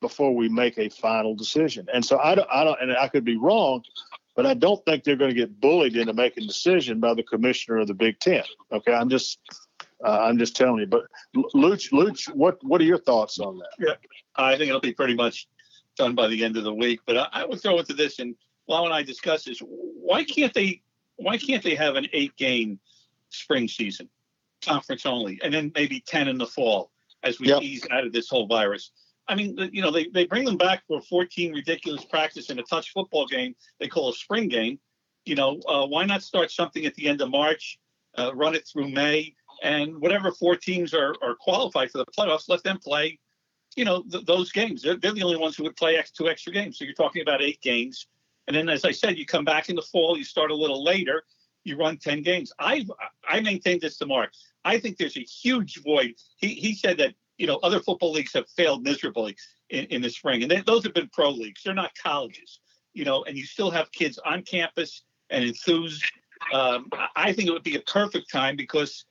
before 0.00 0.34
we 0.34 0.48
make 0.48 0.78
a 0.78 0.88
final 0.88 1.34
decision. 1.34 1.86
And 1.92 2.04
so 2.04 2.18
I 2.18 2.34
don't, 2.34 2.48
I 2.52 2.64
don't, 2.64 2.80
and 2.80 2.92
I 2.96 3.08
could 3.08 3.24
be 3.24 3.36
wrong, 3.36 3.82
but 4.34 4.46
I 4.46 4.54
don't 4.54 4.84
think 4.84 5.04
they're 5.04 5.16
going 5.16 5.30
to 5.30 5.36
get 5.36 5.60
bullied 5.60 5.96
into 5.96 6.14
making 6.14 6.44
a 6.44 6.46
decision 6.46 6.98
by 6.98 7.14
the 7.14 7.22
commissioner 7.22 7.78
of 7.78 7.88
the 7.88 7.94
Big 7.94 8.18
Ten. 8.18 8.42
Okay, 8.72 8.92
I'm 8.92 9.10
just 9.10 9.38
uh, 10.04 10.18
I'm 10.22 10.38
just 10.38 10.56
telling 10.56 10.80
you. 10.80 10.86
But 10.86 11.04
Luch, 11.34 11.92
Luch, 11.92 12.32
what 12.34 12.62
what 12.62 12.80
are 12.80 12.84
your 12.84 12.98
thoughts 12.98 13.38
on 13.38 13.58
that? 13.58 13.70
Yeah, 13.78 13.94
I 14.36 14.56
think 14.56 14.68
it'll 14.68 14.80
be 14.80 14.92
pretty 14.92 15.14
much 15.14 15.48
done 15.96 16.14
by 16.14 16.28
the 16.28 16.44
end 16.44 16.56
of 16.56 16.64
the 16.64 16.74
week. 16.74 17.00
But 17.06 17.16
I, 17.16 17.28
I 17.32 17.44
would 17.44 17.60
throw 17.60 17.78
into 17.78 17.94
this, 17.94 18.18
and 18.18 18.34
Lau 18.68 18.84
and 18.84 18.94
I 18.94 19.02
discussed 19.02 19.46
this. 19.46 19.60
Why 19.60 20.24
can't 20.24 20.54
they? 20.54 20.82
Why 21.16 21.36
can't 21.36 21.62
they 21.62 21.74
have 21.74 21.96
an 21.96 22.06
eight 22.12 22.36
game 22.36 22.78
spring 23.28 23.68
season, 23.68 24.08
conference 24.64 25.06
only, 25.06 25.40
and 25.42 25.52
then 25.52 25.72
maybe 25.74 26.02
ten 26.06 26.28
in 26.28 26.38
the 26.38 26.46
fall 26.46 26.90
as 27.22 27.38
we 27.38 27.48
yep. 27.48 27.62
ease 27.62 27.86
out 27.90 28.06
of 28.06 28.12
this 28.12 28.28
whole 28.28 28.46
virus? 28.46 28.90
I 29.28 29.34
mean, 29.34 29.56
you 29.72 29.82
know, 29.82 29.90
they, 29.90 30.08
they 30.08 30.26
bring 30.26 30.44
them 30.44 30.56
back 30.56 30.82
for 30.86 31.00
14 31.00 31.52
ridiculous 31.52 32.04
practice 32.04 32.50
in 32.50 32.58
a 32.58 32.62
touch 32.64 32.92
football 32.92 33.26
game 33.26 33.54
they 33.78 33.88
call 33.88 34.10
a 34.10 34.14
spring 34.14 34.48
game. 34.48 34.78
You 35.24 35.36
know, 35.36 35.60
uh, 35.68 35.86
why 35.86 36.04
not 36.04 36.22
start 36.22 36.50
something 36.50 36.84
at 36.84 36.94
the 36.96 37.08
end 37.08 37.20
of 37.20 37.30
March, 37.30 37.78
uh, 38.18 38.34
run 38.34 38.56
it 38.56 38.66
through 38.66 38.88
May, 38.88 39.34
and 39.62 40.00
whatever 40.00 40.32
four 40.32 40.56
teams 40.56 40.92
are, 40.92 41.14
are 41.22 41.36
qualified 41.36 41.90
for 41.90 41.98
the 41.98 42.06
playoffs, 42.06 42.48
let 42.48 42.62
them 42.64 42.78
play, 42.78 43.18
you 43.76 43.84
know, 43.84 44.02
th- 44.10 44.26
those 44.26 44.52
games. 44.52 44.82
They're, 44.82 44.96
they're, 44.96 45.14
the 45.14 45.22
only 45.22 45.36
ones 45.36 45.56
who 45.56 45.62
would 45.62 45.76
play 45.76 46.02
two 46.16 46.28
extra 46.28 46.52
games. 46.52 46.78
So 46.78 46.84
you're 46.84 46.94
talking 46.94 47.22
about 47.22 47.40
eight 47.40 47.60
games. 47.62 48.06
And 48.48 48.56
then, 48.56 48.68
as 48.68 48.84
I 48.84 48.90
said, 48.90 49.16
you 49.16 49.24
come 49.24 49.44
back 49.44 49.68
in 49.68 49.76
the 49.76 49.82
fall, 49.82 50.18
you 50.18 50.24
start 50.24 50.50
a 50.50 50.54
little 50.54 50.82
later, 50.82 51.22
you 51.64 51.76
run 51.76 51.96
10 51.96 52.22
games. 52.22 52.52
I 52.58 52.84
I 53.26 53.40
maintain 53.40 53.78
this 53.80 53.96
to 53.98 54.06
Mark. 54.06 54.32
I 54.64 54.78
think 54.78 54.96
there's 54.96 55.16
a 55.16 55.20
huge 55.20 55.80
void. 55.82 56.14
He, 56.36 56.48
he 56.48 56.74
said 56.74 56.98
that, 56.98 57.14
you 57.38 57.46
know, 57.46 57.60
other 57.62 57.80
football 57.80 58.12
leagues 58.12 58.32
have 58.34 58.48
failed 58.50 58.82
miserably 58.82 59.36
in, 59.70 59.84
in 59.86 60.02
the 60.02 60.10
spring. 60.10 60.42
And 60.42 60.50
they, 60.50 60.60
those 60.60 60.82
have 60.82 60.94
been 60.94 61.08
pro 61.12 61.30
leagues. 61.30 61.62
They're 61.64 61.72
not 61.72 61.92
colleges, 62.02 62.58
you 62.94 63.04
know, 63.04 63.22
and 63.24 63.36
you 63.36 63.44
still 63.44 63.70
have 63.70 63.92
kids 63.92 64.18
on 64.24 64.42
campus 64.42 65.02
and 65.30 65.44
enthused. 65.44 66.04
Um, 66.52 66.90
I 67.14 67.32
think 67.32 67.48
it 67.48 67.52
would 67.52 67.62
be 67.62 67.76
a 67.76 67.82
perfect 67.82 68.30
time 68.30 68.56
because 68.56 69.04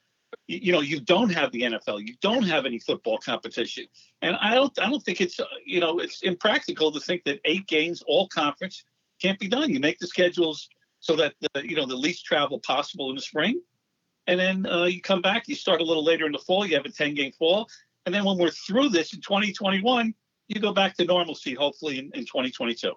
you 0.48 0.72
know 0.72 0.82
you 0.82 1.00
don't 1.00 1.30
have 1.30 1.52
the 1.52 1.62
NFL, 1.62 2.06
you 2.06 2.16
don't 2.22 2.44
have 2.44 2.66
any 2.66 2.80
football 2.80 3.18
competition, 3.18 3.86
and 4.22 4.36
I 4.42 4.56
don't 4.56 4.78
I 4.80 4.90
don't 4.90 5.04
think 5.04 5.22
it's 5.22 5.40
uh, 5.40 5.46
you 5.66 5.80
know 5.80 6.00
it's 6.00 6.22
impractical 6.22 6.92
to 6.92 7.00
think 7.00 7.24
that 7.26 7.40
eight 7.46 7.68
games 7.68 8.04
all 8.08 8.28
conference 8.28 8.84
can't 9.22 9.40
be 9.40 9.48
done. 9.48 9.72
You 9.72 9.80
make 9.80 10.00
the 10.00 10.08
schedules 10.08 10.70
so 11.00 11.16
that 11.16 11.34
the 11.54 11.68
you 11.68 11.76
know 11.76 11.86
the 11.86 11.96
least 11.96 12.26
travel 12.26 12.60
possible 12.60 13.10
in 13.10 13.16
the 13.16 13.22
spring, 13.22 13.62
and 14.28 14.40
then 14.40 14.66
uh, 14.66 14.86
you 14.86 15.02
come 15.02 15.22
back, 15.22 15.48
you 15.48 15.56
start 15.56 15.82
a 15.82 15.84
little 15.84 16.04
later 16.04 16.26
in 16.26 16.32
the 16.32 16.40
fall, 16.40 16.66
you 16.66 16.76
have 16.76 16.86
a 16.86 16.92
ten 16.92 17.14
game 17.14 17.32
fall, 17.32 17.68
and 18.06 18.14
then 18.14 18.26
when 18.26 18.38
we're 18.38 18.52
through 18.52 18.90
this 18.90 19.14
in 19.14 19.22
2021, 19.22 20.14
you 20.48 20.62
go 20.62 20.74
back 20.74 20.96
to 20.98 21.06
normalcy 21.06 21.54
hopefully 21.54 22.00
in, 22.00 22.06
in 22.14 22.26
2022. 22.26 22.94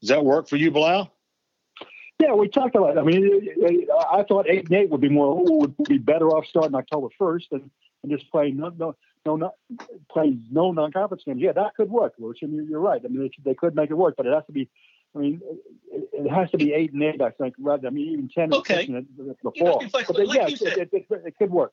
Does 0.00 0.08
that 0.08 0.24
work 0.24 0.48
for 0.48 0.56
you, 0.56 0.70
Blau? 0.70 1.10
Yeah, 2.20 2.34
we 2.34 2.48
talked 2.48 2.76
about. 2.76 2.96
It. 2.96 3.00
I 3.00 3.02
mean, 3.02 3.86
I 4.12 4.22
thought 4.24 4.46
eight 4.48 4.66
and 4.68 4.74
eight 4.74 4.90
would 4.90 5.00
be 5.00 5.08
more 5.08 5.42
would 5.42 5.74
be 5.88 5.98
better 5.98 6.28
off 6.28 6.44
starting 6.46 6.74
October 6.74 7.08
first 7.18 7.46
and, 7.50 7.70
and 8.02 8.12
just 8.12 8.30
playing 8.30 8.58
no 8.58 8.70
no 8.76 8.94
no 9.24 9.36
not 9.36 9.54
playing 10.10 10.44
no 10.50 10.70
non-conference 10.72 11.22
games. 11.24 11.40
Yeah, 11.40 11.52
that 11.52 11.74
could 11.76 11.90
work, 11.90 12.14
Lucian. 12.18 12.54
You're, 12.54 12.64
you're 12.64 12.80
right. 12.80 13.00
I 13.02 13.08
mean, 13.08 13.22
they, 13.22 13.50
they 13.50 13.54
could 13.54 13.74
make 13.74 13.90
it 13.90 13.94
work, 13.94 14.14
but 14.16 14.26
it 14.26 14.34
has 14.34 14.44
to 14.46 14.52
be. 14.52 14.68
I 15.14 15.18
mean, 15.18 15.40
it, 15.90 16.08
it 16.12 16.30
has 16.30 16.50
to 16.50 16.58
be 16.58 16.74
eight 16.74 16.92
and 16.92 17.02
eight. 17.02 17.22
I 17.22 17.30
think 17.30 17.54
rather. 17.58 17.86
I 17.86 17.90
mean, 17.90 18.12
even 18.12 18.28
ten. 18.28 18.52
Okay. 18.52 18.84
In 18.84 19.06
the, 19.16 19.34
fall. 19.42 19.52
You 19.54 19.64
know, 19.64 19.80
like, 19.92 20.06
but 20.06 20.16
they, 20.16 20.24
like 20.24 20.36
yeah, 20.36 20.46
you 20.46 20.56
said, 20.56 20.78
it, 20.78 20.90
it, 20.92 21.06
it, 21.08 21.22
it 21.26 21.36
could 21.38 21.50
work. 21.50 21.72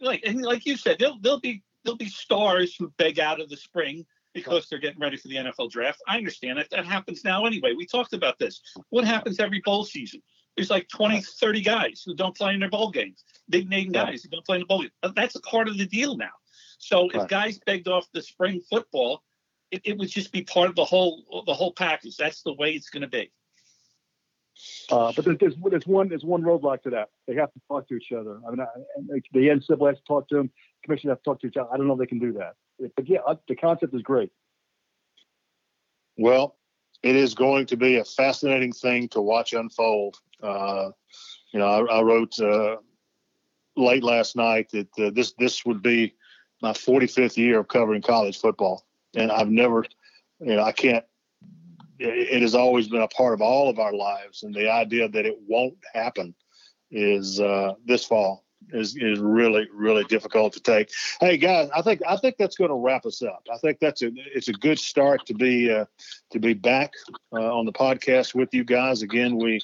Like 0.00 0.22
and 0.26 0.42
like 0.42 0.66
you 0.66 0.76
said, 0.76 0.98
there'll 0.98 1.18
there'll 1.20 1.40
be 1.40 1.62
there'll 1.84 1.96
be 1.96 2.08
stars 2.08 2.74
who 2.76 2.92
beg 2.98 3.20
out 3.20 3.40
of 3.40 3.48
the 3.48 3.56
spring 3.56 4.04
because 4.36 4.68
they're 4.68 4.78
getting 4.78 5.00
ready 5.00 5.16
for 5.16 5.28
the 5.28 5.36
NFL 5.36 5.70
draft. 5.70 6.02
I 6.06 6.18
understand 6.18 6.58
that 6.58 6.68
that 6.68 6.84
happens 6.84 7.24
now 7.24 7.46
anyway. 7.46 7.72
We 7.72 7.86
talked 7.86 8.12
about 8.12 8.38
this. 8.38 8.60
What 8.90 9.06
happens 9.06 9.40
every 9.40 9.62
bowl 9.64 9.86
season? 9.86 10.20
There's 10.56 10.68
like 10.68 10.88
20, 10.88 11.22
30 11.22 11.62
guys 11.62 12.02
who 12.04 12.14
don't 12.14 12.36
play 12.36 12.52
in 12.52 12.60
their 12.60 12.68
bowl 12.68 12.90
games. 12.90 13.24
Big 13.48 13.66
name 13.68 13.92
guys 13.92 14.22
who 14.22 14.28
don't 14.28 14.44
play 14.44 14.56
in 14.56 14.60
the 14.60 14.66
bowl 14.66 14.82
game. 14.82 14.90
Uh, 15.02 15.10
that's 15.16 15.36
a 15.36 15.40
part 15.40 15.68
of 15.68 15.78
the 15.78 15.86
deal 15.86 16.18
now. 16.18 16.30
So 16.78 17.08
if 17.14 17.26
guys 17.28 17.58
begged 17.64 17.88
off 17.88 18.06
the 18.12 18.20
spring 18.20 18.60
football, 18.68 19.22
it, 19.70 19.80
it 19.84 19.96
would 19.96 20.10
just 20.10 20.32
be 20.32 20.42
part 20.42 20.68
of 20.68 20.76
the 20.76 20.84
whole 20.84 21.42
the 21.46 21.54
whole 21.54 21.72
package. 21.72 22.18
That's 22.18 22.42
the 22.42 22.52
way 22.52 22.72
it's 22.72 22.90
going 22.90 23.02
to 23.02 23.08
be. 23.08 23.32
Uh, 24.90 25.12
but 25.14 25.24
there's, 25.38 25.54
there's 25.70 25.86
one 25.86 26.08
there's 26.08 26.24
one 26.24 26.42
roadblock 26.42 26.82
to 26.82 26.90
that. 26.90 27.10
They 27.26 27.34
have 27.34 27.52
to 27.52 27.60
talk 27.68 27.88
to 27.88 27.94
each 27.94 28.12
other. 28.12 28.40
I 28.46 28.50
mean, 28.50 28.60
I, 28.60 29.20
the 29.32 29.48
NCAA 29.48 29.88
has 29.88 29.98
to 29.98 30.04
talk 30.06 30.28
to 30.28 30.36
them. 30.36 30.50
Commission 30.84 31.10
has 31.10 31.18
to 31.18 31.24
talk 31.24 31.40
to 31.40 31.48
each 31.48 31.56
other. 31.56 31.68
I 31.72 31.76
don't 31.76 31.86
know 31.86 31.94
if 31.94 31.98
they 31.98 32.06
can 32.06 32.18
do 32.18 32.32
that. 32.34 32.54
But 32.96 33.08
yeah, 33.08 33.18
the 33.48 33.56
concept 33.56 33.94
is 33.94 34.02
great. 34.02 34.30
Well, 36.16 36.56
it 37.02 37.16
is 37.16 37.34
going 37.34 37.66
to 37.66 37.76
be 37.76 37.96
a 37.96 38.04
fascinating 38.04 38.72
thing 38.72 39.08
to 39.08 39.20
watch 39.20 39.52
unfold. 39.52 40.16
Uh, 40.42 40.90
you 41.52 41.58
know, 41.58 41.66
I, 41.66 41.98
I 41.98 42.02
wrote 42.02 42.38
uh, 42.40 42.76
late 43.76 44.02
last 44.02 44.36
night 44.36 44.70
that 44.70 44.88
uh, 44.98 45.10
this 45.10 45.32
this 45.38 45.64
would 45.66 45.82
be 45.82 46.14
my 46.62 46.72
45th 46.72 47.36
year 47.36 47.58
of 47.60 47.68
covering 47.68 48.02
college 48.02 48.40
football, 48.40 48.86
and 49.14 49.30
I've 49.30 49.50
never, 49.50 49.84
you 50.40 50.56
know, 50.56 50.62
I 50.62 50.72
can't. 50.72 51.04
It 51.98 52.42
has 52.42 52.54
always 52.54 52.88
been 52.88 53.02
a 53.02 53.08
part 53.08 53.34
of 53.34 53.40
all 53.40 53.68
of 53.68 53.78
our 53.78 53.92
lives, 53.92 54.42
and 54.42 54.54
the 54.54 54.70
idea 54.70 55.08
that 55.08 55.26
it 55.26 55.36
won't 55.46 55.78
happen 55.94 56.34
is 56.90 57.40
uh, 57.40 57.74
this 57.84 58.04
fall 58.04 58.44
is 58.72 58.96
is 58.96 59.18
really 59.18 59.66
really 59.72 60.04
difficult 60.04 60.52
to 60.52 60.60
take. 60.60 60.90
Hey 61.20 61.36
guys, 61.36 61.68
I 61.74 61.82
think 61.82 62.02
I 62.06 62.16
think 62.16 62.36
that's 62.36 62.56
going 62.56 62.70
to 62.70 62.76
wrap 62.76 63.06
us 63.06 63.22
up. 63.22 63.46
I 63.52 63.58
think 63.58 63.78
that's 63.78 64.02
a 64.02 64.10
it's 64.34 64.48
a 64.48 64.52
good 64.52 64.78
start 64.78 65.26
to 65.26 65.34
be 65.34 65.70
uh, 65.70 65.84
to 66.30 66.38
be 66.38 66.54
back 66.54 66.92
uh, 67.32 67.56
on 67.56 67.66
the 67.66 67.72
podcast 67.72 68.34
with 68.34 68.52
you 68.52 68.64
guys 68.64 69.02
again. 69.02 69.36
We 69.36 69.60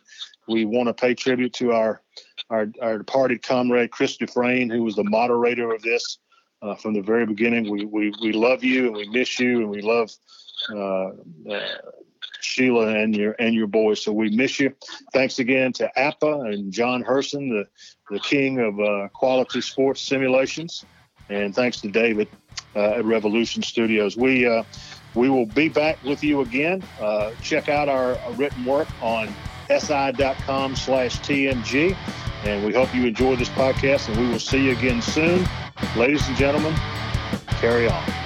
we 0.48 0.64
want 0.64 0.88
to 0.88 0.94
pay 0.94 1.14
tribute 1.14 1.52
to 1.54 1.72
our 1.72 2.02
our 2.50 2.68
our 2.80 2.98
departed 2.98 3.42
comrade 3.42 3.90
Chris 3.90 4.16
Dufresne, 4.16 4.70
who 4.70 4.82
was 4.82 4.96
the 4.96 5.04
moderator 5.04 5.72
of 5.72 5.82
this 5.82 6.18
uh, 6.62 6.74
from 6.74 6.94
the 6.94 7.02
very 7.02 7.26
beginning. 7.26 7.70
We 7.70 7.84
we 7.84 8.12
we 8.22 8.32
love 8.32 8.62
you 8.62 8.86
and 8.86 8.96
we 8.96 9.08
miss 9.08 9.38
you 9.38 9.60
and 9.60 9.70
we 9.70 9.80
love. 9.80 10.10
Uh, 10.70 11.10
uh, 11.50 11.68
Sheila 12.40 12.88
and 12.88 13.14
your 13.16 13.34
and 13.38 13.54
your 13.54 13.66
boys, 13.66 14.02
so 14.02 14.12
we 14.12 14.30
miss 14.30 14.58
you. 14.58 14.74
Thanks 15.12 15.38
again 15.38 15.72
to 15.74 15.90
APBA 15.96 16.54
and 16.54 16.72
John 16.72 17.02
Herson, 17.02 17.48
the 17.48 17.66
the 18.10 18.20
king 18.20 18.58
of 18.58 18.78
uh, 18.80 19.08
quality 19.12 19.60
sports 19.60 20.02
simulations, 20.02 20.84
and 21.28 21.54
thanks 21.54 21.80
to 21.80 21.88
David 21.88 22.28
uh, 22.74 22.98
at 22.98 23.04
Revolution 23.04 23.62
Studios. 23.62 24.16
We 24.16 24.46
uh, 24.46 24.64
we 25.14 25.28
will 25.28 25.46
be 25.46 25.68
back 25.68 26.02
with 26.04 26.24
you 26.24 26.40
again. 26.40 26.82
Uh, 27.00 27.32
check 27.42 27.68
out 27.68 27.88
our 27.88 28.18
written 28.32 28.64
work 28.64 28.88
on 29.02 29.32
si.com 29.68 30.76
slash 30.76 31.20
tmg, 31.20 31.96
and 32.44 32.64
we 32.64 32.72
hope 32.72 32.94
you 32.94 33.06
enjoy 33.06 33.36
this 33.36 33.50
podcast. 33.50 34.08
And 34.08 34.18
we 34.20 34.28
will 34.28 34.40
see 34.40 34.64
you 34.64 34.72
again 34.72 35.00
soon, 35.02 35.46
ladies 35.96 36.26
and 36.28 36.36
gentlemen. 36.36 36.74
Carry 37.60 37.88
on. 37.88 38.21